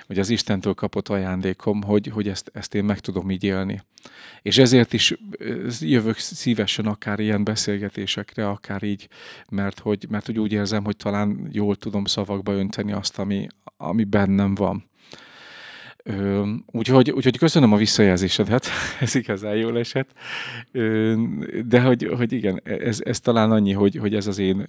vagy 0.08 0.20
az 0.20 0.30
Istentől 0.30 0.74
kapott 0.74 1.10
ajándékom, 1.10 1.84
hogy, 1.84 2.08
hogy 2.08 2.28
ezt, 2.28 2.52
ezt 2.54 2.76
én 2.76 2.84
meg 2.84 3.00
tudom 3.00 3.32
így 3.32 3.44
élni. 3.44 3.82
És 4.42 4.58
ezért 4.58 4.94
is 4.94 5.14
jövök 5.80 6.18
szívesen 6.18 6.86
akár 6.86 7.20
ilyen 7.20 7.44
beszélgetésekre, 7.44 8.50
akár 8.50 8.84
így, 8.84 9.08
mert 9.50 9.80
hogy, 9.80 10.06
mert 10.10 10.26
hogy 10.26 10.40
úgy 10.40 10.52
érzem, 10.52 10.84
hogy 10.84 10.98
talán 10.98 11.50
jól 11.52 11.76
tudom 11.76 12.06
szavakba 12.06 12.54
önteni 12.54 12.92
azt, 12.92 13.20
ami, 13.20 13.48
ami 13.78 14.04
bennem 14.04 14.56
van. 14.56 14.90
Úgyhogy, 16.66 17.12
úgyhogy 17.12 17.38
köszönöm 17.38 17.74
a 17.74 17.78
visszajelzésedet, 17.78 18.68
ez 19.00 19.16
igazán 19.16 19.56
jól 19.56 19.78
esett. 19.78 20.10
Ö, 20.72 21.14
de 21.66 21.82
hogy, 21.82 22.10
hogy 22.18 22.32
igen, 22.32 22.62
ez, 22.64 23.00
ez 23.04 23.20
talán 23.20 23.52
annyi, 23.52 23.72
hogy, 23.72 23.96
hogy 23.96 24.16
ez 24.16 24.28
az 24.28 24.38
én, 24.38 24.66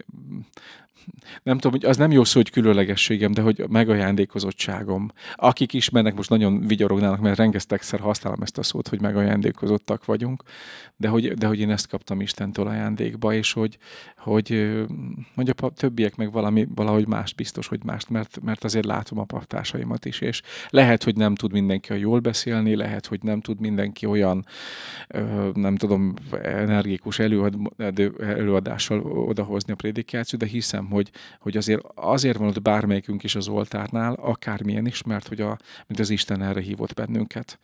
nem 1.42 1.58
tudom, 1.58 1.72
hogy 1.72 1.84
az 1.84 1.96
nem 1.96 2.12
jó 2.12 2.24
szó, 2.24 2.40
hogy 2.40 2.50
különlegességem, 2.50 3.32
de 3.32 3.42
hogy 3.42 3.64
megajándékozottságom. 3.68 5.10
Akik 5.34 5.72
ismernek, 5.72 6.14
most 6.14 6.30
nagyon 6.30 6.66
vigyorognának, 6.66 7.20
mert 7.20 7.36
rengetegszer 7.36 8.00
használom 8.00 8.42
ezt 8.42 8.58
a 8.58 8.62
szót, 8.62 8.88
hogy 8.88 9.00
megajándékozottak 9.00 10.04
vagyunk, 10.04 10.42
de 10.96 11.08
hogy, 11.08 11.32
de 11.34 11.46
hogy 11.46 11.60
én 11.60 11.70
ezt 11.70 11.88
kaptam 11.88 12.20
Istentől 12.20 12.66
ajándékba, 12.66 13.32
és 13.34 13.52
hogy, 13.52 13.78
hogy, 14.16 14.76
hogy 15.34 15.50
a 15.56 15.70
többiek 15.70 16.16
meg 16.16 16.32
valami, 16.32 16.66
valahogy 16.74 17.06
más 17.06 17.34
biztos, 17.34 17.66
hogy 17.66 17.84
mást, 17.84 18.10
mert, 18.10 18.40
mert 18.42 18.64
azért 18.64 18.86
látom 18.86 19.18
a 19.18 19.24
paptársaimat 19.24 20.04
is, 20.04 20.20
és 20.20 20.42
lehet, 20.68 21.04
hogy 21.04 21.16
nem 21.16 21.27
tud 21.34 21.52
mindenki 21.52 21.90
olyan 21.90 22.02
jól 22.02 22.18
beszélni, 22.18 22.74
lehet, 22.74 23.06
hogy 23.06 23.22
nem 23.22 23.40
tud 23.40 23.60
mindenki 23.60 24.06
olyan, 24.06 24.46
nem 25.54 25.76
tudom, 25.76 26.14
energikus 26.42 27.18
előad, 27.18 27.54
elő- 27.76 28.14
előadással 28.20 29.00
odahozni 29.00 29.72
a 29.72 29.76
prédikációt, 29.76 30.42
de 30.42 30.48
hiszem, 30.48 30.86
hogy, 30.86 31.10
hogy 31.40 31.56
azért, 31.56 31.80
azért 31.94 32.36
van 32.38 32.48
ott 32.48 32.62
bármelyikünk 32.62 33.22
is 33.22 33.34
az 33.34 33.48
oltárnál, 33.48 34.12
akármilyen 34.12 34.86
is, 34.86 35.02
mert 35.02 35.28
hogy 35.28 35.40
a, 35.40 35.58
mint 35.86 36.00
az 36.00 36.10
Isten 36.10 36.42
erre 36.42 36.60
hívott 36.60 36.94
bennünket. 36.94 37.58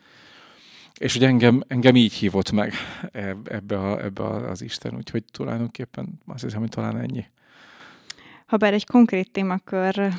És 0.99 1.13
hogy 1.13 1.25
engem, 1.25 1.63
engem 1.67 1.97
így 1.97 2.13
hívott 2.13 2.51
meg 2.53 2.73
eb- 3.13 3.49
ebbe, 3.49 3.79
a, 3.79 4.05
ebbe 4.05 4.23
a- 4.23 4.51
az 4.51 4.63
Isten, 4.63 4.97
úgyhogy 4.97 5.25
tulajdonképpen 5.31 6.21
azt 6.27 6.43
hiszem, 6.45 6.61
hogy 6.61 6.69
talán 6.69 6.99
ennyi. 6.99 7.25
Habár 8.47 8.73
egy 8.73 8.87
konkrét 8.87 9.31
témakör 9.31 10.13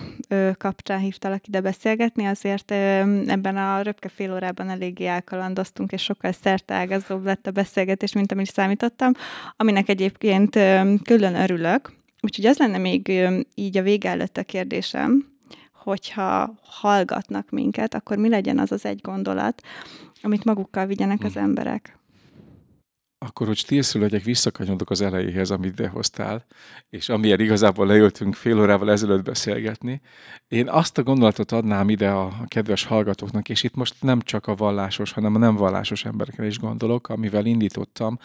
kapcsán 0.58 1.00
hívtalak 1.00 1.48
ide 1.48 1.62
beszélgetni, 1.62 2.26
azért 2.26 2.72
ebben 3.28 3.58
a 3.58 3.82
röpke 3.82 4.10
fél 4.10 4.34
órában 4.34 4.70
eléggé 4.70 5.06
elkalandoztunk, 5.06 5.92
és 5.92 6.02
sokkal 6.04 6.32
szerteágazóbb 6.32 7.26
lett 7.26 7.48
a 7.48 7.52
beszélgetés, 7.52 8.14
mint 8.14 8.32
amit 8.32 8.52
számítottam, 8.52 9.12
aminek 9.56 9.90
egyébként 9.90 10.50
külön 11.04 11.36
örülök. 11.36 11.92
Úgyhogy 12.22 12.46
az 12.46 12.58
lenne 12.58 12.78
még 12.78 13.22
így 13.56 13.78
a 13.78 13.82
vége 13.82 14.10
előtt 14.10 14.38
a 14.38 14.44
kérdésem, 14.44 15.26
hogyha 15.74 16.54
hallgatnak 16.64 17.50
minket, 17.50 17.94
akkor 17.94 18.18
mi 18.18 18.30
legyen 18.30 18.60
az 18.60 18.72
az 18.72 18.86
egy 18.86 19.02
gondolat, 19.02 19.62
amit 20.22 20.44
magukkal 20.44 20.86
vigyenek 20.86 21.24
az 21.24 21.34
Mhm. 21.34 21.44
emberek? 21.44 21.98
Akkor, 23.28 23.48
hogy 23.48 23.58
stílszül 23.58 24.02
legyek, 24.02 24.24
visszakanyodok 24.24 24.90
az 24.90 25.02
elejéhez, 25.02 25.52
amit 25.52 25.80
idehoztál, 25.80 26.46
és 26.90 27.10
amilyen 27.10 27.40
igazából 27.40 27.88
leültünk 27.88 28.36
fél 28.36 28.60
órával 28.60 28.92
ezelőtt 28.92 29.24
beszélgetni. 29.24 30.02
Én 30.48 30.70
azt 30.70 30.98
a 30.98 31.04
gondolatot 31.04 31.52
adnám 31.52 31.90
ide 31.90 32.10
a, 32.10 32.26
a 32.26 32.46
kedves 32.48 32.84
hallgatóknak, 32.84 33.50
és 33.50 33.64
itt 33.64 33.76
most 33.76 33.96
nem 34.02 34.22
csak 34.22 34.48
a 34.48 34.56
vallásos, 34.56 35.12
hanem 35.12 35.36
a 35.36 35.38
nem 35.38 35.56
vallásos 35.56 36.06
emberekre 36.06 36.46
is 36.46 36.60
gondolok, 36.60 37.10
amivel 37.10 37.46
indítottam. 37.46 38.20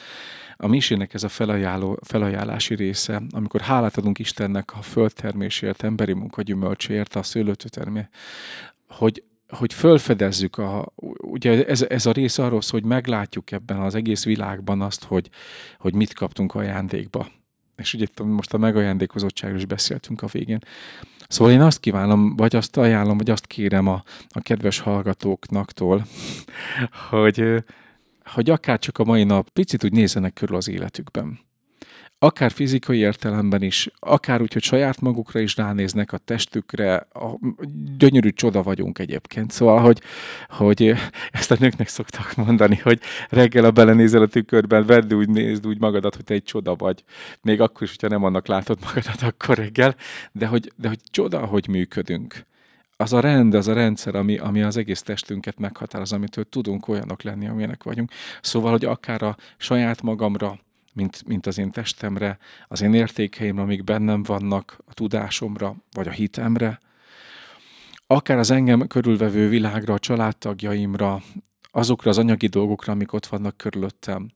A 0.56 0.66
misének 0.66 1.14
ez 1.14 1.22
a 1.22 1.28
felajánló, 1.28 1.98
felajánlási 2.02 2.74
része, 2.74 3.22
amikor 3.30 3.60
hálát 3.60 3.96
adunk 3.96 4.18
Istennek 4.18 4.72
a 4.74 4.82
földtermésért, 4.82 5.82
emberi 5.82 6.12
munka 6.12 6.42
gyümölcséért, 6.42 7.14
a 7.14 7.22
szőlőtőtermé, 7.22 8.08
hogy 8.88 9.22
hogy 9.50 9.72
fölfedezzük, 9.72 10.58
a, 10.58 10.92
ugye 11.20 11.66
ez, 11.66 11.82
ez 11.82 12.06
a 12.06 12.12
rész 12.12 12.38
arról 12.38 12.62
szól, 12.62 12.80
hogy 12.80 12.88
meglátjuk 12.88 13.50
ebben 13.50 13.80
az 13.80 13.94
egész 13.94 14.24
világban 14.24 14.80
azt, 14.80 15.04
hogy, 15.04 15.30
hogy 15.78 15.94
mit 15.94 16.14
kaptunk 16.14 16.54
ajándékba. 16.54 17.28
És 17.76 17.94
ugye 17.94 18.06
most 18.24 18.54
a 18.54 18.58
megajándékozottságról 18.58 19.58
is 19.58 19.66
beszéltünk 19.66 20.22
a 20.22 20.26
végén. 20.26 20.58
Szóval 21.28 21.52
én 21.52 21.60
azt 21.60 21.80
kívánom, 21.80 22.36
vagy 22.36 22.56
azt 22.56 22.76
ajánlom, 22.76 23.16
vagy 23.16 23.30
azt 23.30 23.46
kérem 23.46 23.86
a, 23.86 24.02
a 24.28 24.40
kedves 24.40 24.78
hallgatóknaktól, 24.78 26.06
hogy, 27.10 27.64
hogy 28.24 28.50
akár 28.50 28.78
csak 28.78 28.98
a 28.98 29.04
mai 29.04 29.24
nap 29.24 29.48
picit 29.48 29.84
úgy 29.84 29.92
nézzenek 29.92 30.32
körül 30.32 30.56
az 30.56 30.68
életükben 30.68 31.38
akár 32.22 32.50
fizikai 32.50 32.98
értelemben 32.98 33.62
is, 33.62 33.88
akár 33.98 34.40
úgy, 34.40 34.52
hogy 34.52 34.62
saját 34.62 35.00
magukra 35.00 35.40
is 35.40 35.56
ránéznek 35.56 36.12
a 36.12 36.18
testükre, 36.18 36.94
a, 36.96 37.38
gyönyörű 37.98 38.30
csoda 38.30 38.62
vagyunk 38.62 38.98
egyébként. 38.98 39.50
Szóval, 39.50 39.78
hogy, 39.80 40.00
hogy 40.48 40.94
ezt 41.30 41.50
a 41.50 41.56
nőknek 41.58 41.88
szoktak 41.88 42.34
mondani, 42.34 42.76
hogy 42.76 43.00
reggel 43.28 43.64
a 43.64 43.70
belenézel 43.70 44.22
a 44.22 44.26
tükörben, 44.26 44.86
vedd 44.86 45.14
úgy, 45.14 45.28
nézd 45.28 45.66
úgy 45.66 45.78
magadat, 45.78 46.14
hogy 46.14 46.24
te 46.24 46.34
egy 46.34 46.42
csoda 46.42 46.74
vagy. 46.74 47.04
Még 47.42 47.60
akkor 47.60 47.82
is, 47.82 47.90
hogyha 47.90 48.08
nem 48.08 48.24
annak 48.24 48.46
látod 48.46 48.78
magadat 48.84 49.22
akkor 49.22 49.56
reggel, 49.56 49.94
de 50.32 50.46
hogy, 50.46 50.72
de 50.76 50.88
hogy 50.88 50.98
csoda, 51.10 51.46
hogy 51.46 51.68
működünk 51.68 52.48
az 52.96 53.12
a 53.12 53.20
rend, 53.20 53.54
az 53.54 53.68
a 53.68 53.72
rendszer, 53.72 54.14
ami, 54.14 54.38
ami 54.38 54.62
az 54.62 54.76
egész 54.76 55.02
testünket 55.02 55.58
meghatároz, 55.58 56.12
amitől 56.12 56.44
tudunk 56.44 56.88
olyanok 56.88 57.22
lenni, 57.22 57.48
amilyenek 57.48 57.82
vagyunk. 57.82 58.10
Szóval, 58.40 58.70
hogy 58.70 58.84
akár 58.84 59.22
a 59.22 59.36
saját 59.56 60.02
magamra, 60.02 60.58
mint, 60.92 61.26
mint 61.26 61.46
az 61.46 61.58
én 61.58 61.70
testemre, 61.70 62.38
az 62.68 62.80
én 62.80 62.94
értékeimre, 62.94 63.62
amik 63.62 63.84
bennem 63.84 64.22
vannak, 64.22 64.78
a 64.86 64.94
tudásomra, 64.94 65.76
vagy 65.92 66.08
a 66.08 66.10
hitemre, 66.10 66.78
akár 68.06 68.38
az 68.38 68.50
engem 68.50 68.86
körülvevő 68.86 69.48
világra, 69.48 69.94
a 69.94 69.98
családtagjaimra, 69.98 71.22
azokra 71.70 72.10
az 72.10 72.18
anyagi 72.18 72.46
dolgokra, 72.46 72.92
amik 72.92 73.12
ott 73.12 73.26
vannak 73.26 73.56
körülöttem, 73.56 74.30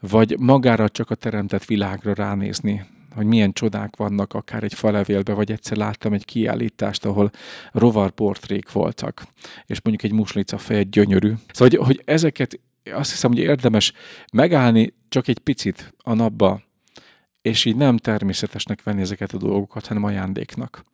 vagy 0.00 0.38
magára 0.38 0.88
csak 0.88 1.10
a 1.10 1.14
teremtett 1.14 1.64
világra 1.64 2.14
ránézni, 2.14 2.86
hogy 3.14 3.26
milyen 3.26 3.52
csodák 3.52 3.96
vannak 3.96 4.34
akár 4.34 4.62
egy 4.62 4.74
falevélbe, 4.74 5.32
vagy 5.32 5.50
egyszer 5.50 5.76
láttam 5.76 6.12
egy 6.12 6.24
kiállítást, 6.24 7.04
ahol 7.04 7.30
rovarportrék 7.72 8.72
voltak, 8.72 9.22
és 9.66 9.80
mondjuk 9.82 10.12
egy 10.12 10.18
muslica 10.18 10.58
feje 10.58 10.82
gyönyörű. 10.82 11.32
Szóval, 11.52 11.78
hogy, 11.78 11.86
hogy 11.86 12.02
ezeket 12.04 12.60
azt 12.84 13.10
hiszem, 13.10 13.30
hogy 13.30 13.40
érdemes 13.40 13.92
megállni 14.32 14.94
csak 15.08 15.28
egy 15.28 15.38
picit 15.38 15.94
a 15.98 16.14
napba, 16.14 16.62
és 17.42 17.64
így 17.64 17.76
nem 17.76 17.96
természetesnek 17.96 18.82
venni 18.82 19.00
ezeket 19.00 19.32
a 19.32 19.38
dolgokat, 19.38 19.86
hanem 19.86 20.04
ajándéknak. 20.04 20.84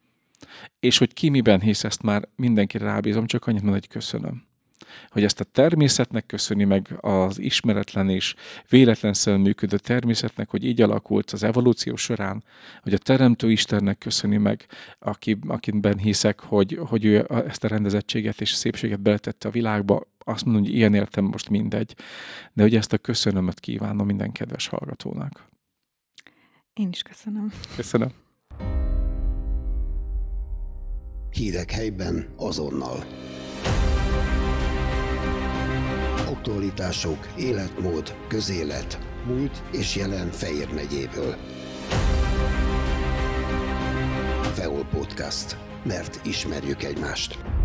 És 0.80 0.98
hogy 0.98 1.14
ki 1.14 1.28
miben 1.28 1.60
hisz, 1.60 1.84
ezt 1.84 2.02
már 2.02 2.28
mindenki 2.36 2.78
rábízom, 2.78 3.26
csak 3.26 3.46
annyit 3.46 3.62
mondom, 3.62 3.80
hogy 3.80 3.88
köszönöm 3.88 4.46
hogy 5.10 5.24
ezt 5.24 5.40
a 5.40 5.44
természetnek 5.44 6.26
köszöni 6.26 6.64
meg 6.64 6.96
az 7.00 7.38
ismeretlen 7.38 8.08
és 8.08 8.34
véletlenszerűen 8.68 9.42
működő 9.42 9.78
természetnek, 9.78 10.50
hogy 10.50 10.64
így 10.64 10.80
alakult 10.80 11.30
az 11.30 11.42
evolúció 11.42 11.96
során, 11.96 12.44
hogy 12.82 12.94
a 12.94 12.98
Teremtő 12.98 13.50
Istennek 13.50 13.98
köszöni 13.98 14.36
meg, 14.36 14.66
aki, 14.98 15.38
akiben 15.46 15.98
hiszek, 15.98 16.40
hogy, 16.40 16.78
hogy 16.86 17.04
ő 17.04 17.26
ezt 17.46 17.64
a 17.64 17.68
rendezettséget 17.68 18.40
és 18.40 18.50
szépséget 18.50 19.00
beletette 19.00 19.48
a 19.48 19.50
világba, 19.50 20.02
azt 20.28 20.44
mondom, 20.44 20.62
hogy 20.62 20.74
ilyen 20.74 20.94
értem 20.94 21.24
most 21.24 21.48
mindegy, 21.48 21.94
de 22.52 22.62
hogy 22.62 22.74
ezt 22.76 22.92
a 22.92 22.98
köszönömet 22.98 23.60
kívánom 23.60 24.06
minden 24.06 24.32
kedves 24.32 24.66
hallgatónak. 24.66 25.48
Én 26.72 26.88
is 26.88 27.02
köszönöm. 27.02 27.52
Köszönöm. 27.76 28.12
Hírek 31.30 31.70
helyben 31.70 32.28
azonnal. 32.36 33.04
Aktualitások, 36.28 37.28
életmód, 37.38 38.16
közélet, 38.28 38.98
múlt 39.26 39.62
és 39.72 39.96
jelen 39.96 40.30
Fejér 40.30 40.74
megyéből. 40.74 41.36
Feol 44.54 44.84
Podcast. 44.84 45.56
Mert 45.84 46.26
ismerjük 46.26 46.82
egymást. 46.82 47.55